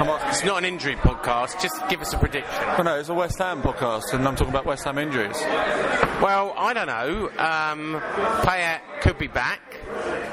[0.03, 0.31] Come on.
[0.31, 2.53] It's not an injury podcast, just give us a prediction.
[2.77, 5.41] Oh, no, it's a West Ham podcast, and I'm talking about West Ham injuries.
[6.21, 7.29] Well, I don't know.
[7.39, 8.03] Um,
[8.43, 9.61] Payet could be back.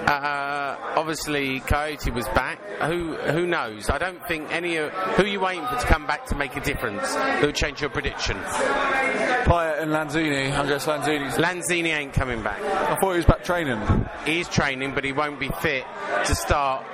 [0.07, 2.59] Uh, obviously, Kouyaté was back.
[2.81, 3.91] Who who knows?
[3.91, 6.55] I don't think any of who are you waiting for to come back to make
[6.55, 8.37] a difference would change your prediction.
[8.37, 10.51] Payet and Lanzini.
[10.51, 11.35] I guess Lanzini's.
[11.35, 12.59] Lanzini ain't coming back.
[12.63, 13.79] I thought he was back training.
[14.25, 15.85] He's training, but he won't be fit
[16.25, 16.85] to start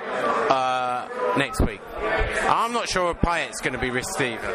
[0.50, 1.08] uh,
[1.38, 1.80] next week.
[2.42, 4.52] I'm not sure Payet's going to be risked either.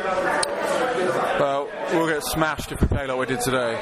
[1.40, 3.80] Well, we'll get smashed if we play like we did today.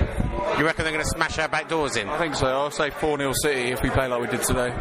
[0.57, 2.09] You reckon they're going to smash our back doors in?
[2.09, 2.47] I think so.
[2.47, 4.71] I'll say 4 0 City if we play like we did today.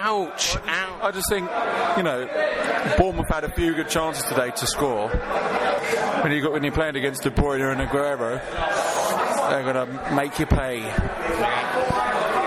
[0.00, 0.56] Ouch!
[0.56, 1.02] Ouch!
[1.02, 1.48] I just think,
[1.96, 2.26] you know,
[2.98, 5.08] Bournemouth had a few good chances today to score.
[5.08, 8.40] When, you got, when you're playing against De Bruyne and Aguero,
[9.50, 10.80] they're going to make you pay.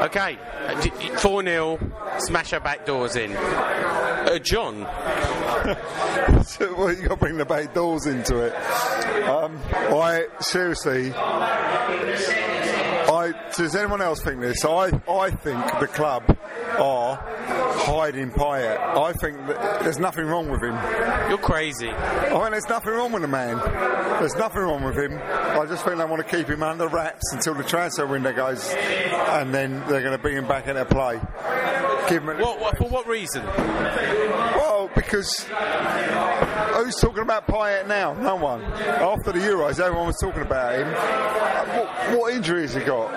[0.07, 0.37] Okay,
[1.17, 1.79] 4 0,
[2.19, 3.35] smash our back doors in.
[3.35, 4.83] Uh, John,
[6.77, 8.55] well, you got to bring the back doors into it.
[9.27, 14.63] Um, I seriously, I does anyone else think this?
[14.63, 16.36] I I think the club
[16.79, 17.15] are
[17.87, 18.77] hiding Payet.
[18.77, 20.75] I think that there's nothing wrong with him.
[21.29, 21.89] you're crazy.
[21.89, 23.57] I mean, there's nothing wrong with the man.
[24.19, 25.13] There's nothing wrong with him.
[25.13, 28.69] I just think they want to keep him under wraps until the transfer window goes,
[28.73, 31.19] and then they're going to bring him back into play.
[32.09, 32.39] Give him.
[32.39, 33.45] What, what, for what reason?
[33.45, 38.13] well, because who's talking about Payet now?
[38.13, 38.63] No one.
[38.63, 40.87] After the Euros, everyone was talking about him.
[41.77, 43.13] What, what injury has he got?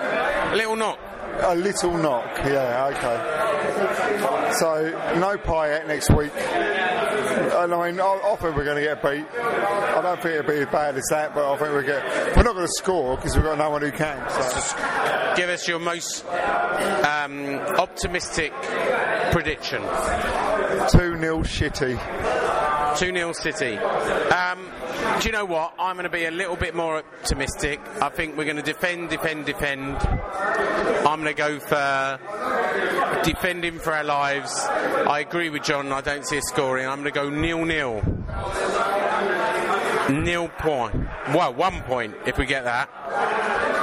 [0.53, 0.99] A little knock.
[1.39, 2.37] A little knock.
[2.45, 4.53] Yeah, okay.
[4.53, 6.31] So no Payet next week.
[6.35, 9.25] And I mean, I, I think we're going to get beat.
[9.39, 12.35] I don't think it'll be as bad as that, but I think we get.
[12.35, 14.29] We're not going to score because we've got no one who can.
[14.29, 18.51] So Give us your most um, optimistic
[19.31, 19.81] prediction.
[20.91, 21.97] two 0 shitty.
[22.97, 23.77] 2 0 City.
[23.77, 24.59] Um,
[25.19, 25.73] do you know what?
[25.79, 27.79] I'm going to be a little bit more optimistic.
[28.01, 29.97] I think we're going to defend, defend, defend.
[29.97, 32.19] I'm going to go for
[33.23, 34.51] defending for our lives.
[34.67, 35.91] I agree with John.
[35.91, 36.87] I don't see a scoring.
[36.87, 38.01] I'm going to go nil nil.
[40.09, 40.95] Nil point.
[41.33, 42.89] Well, one point if we get that.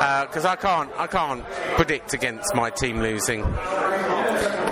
[0.01, 1.45] Uh, because I can't, I can't
[1.77, 3.43] predict against my team losing.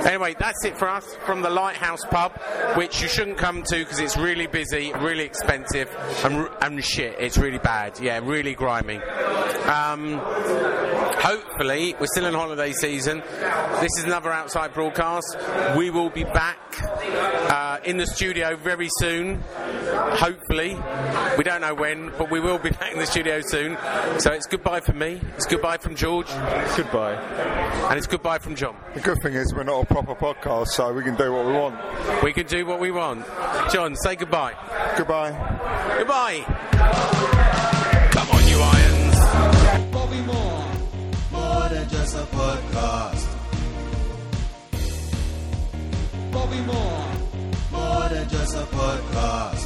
[0.06, 2.32] Anyway, that's it for us from the Lighthouse Pub,
[2.76, 5.92] which you shouldn't come to because it's really busy, really expensive,
[6.24, 7.16] and, and shit.
[7.18, 7.98] It's really bad.
[7.98, 8.98] Yeah, really grimy.
[8.98, 10.20] Um,
[11.18, 13.20] hopefully, we're still in holiday season.
[13.80, 15.36] This is another outside broadcast.
[15.76, 16.60] We will be back
[17.50, 19.42] uh, in the studio very soon.
[19.96, 20.76] Hopefully,
[21.38, 23.76] we don't know when, but we will be back in the studio soon.
[24.18, 25.20] So it's goodbye from me.
[25.36, 26.28] It's goodbye from George,
[26.76, 27.14] Goodbye.
[27.88, 28.76] and it's goodbye from John.
[28.94, 31.52] The good thing is we're not a proper podcast, so we can do what we
[31.52, 32.22] want.
[32.22, 33.26] We can do what we want.
[33.72, 34.54] John, say goodbye.
[34.96, 35.32] Goodbye.
[35.98, 36.42] Goodbye.
[38.10, 39.92] Come on, you irons.
[39.92, 40.64] Bobby Moore.
[41.32, 43.32] More than just a podcast.
[46.32, 47.04] Bobby Moore.
[47.72, 49.65] More than just a podcast.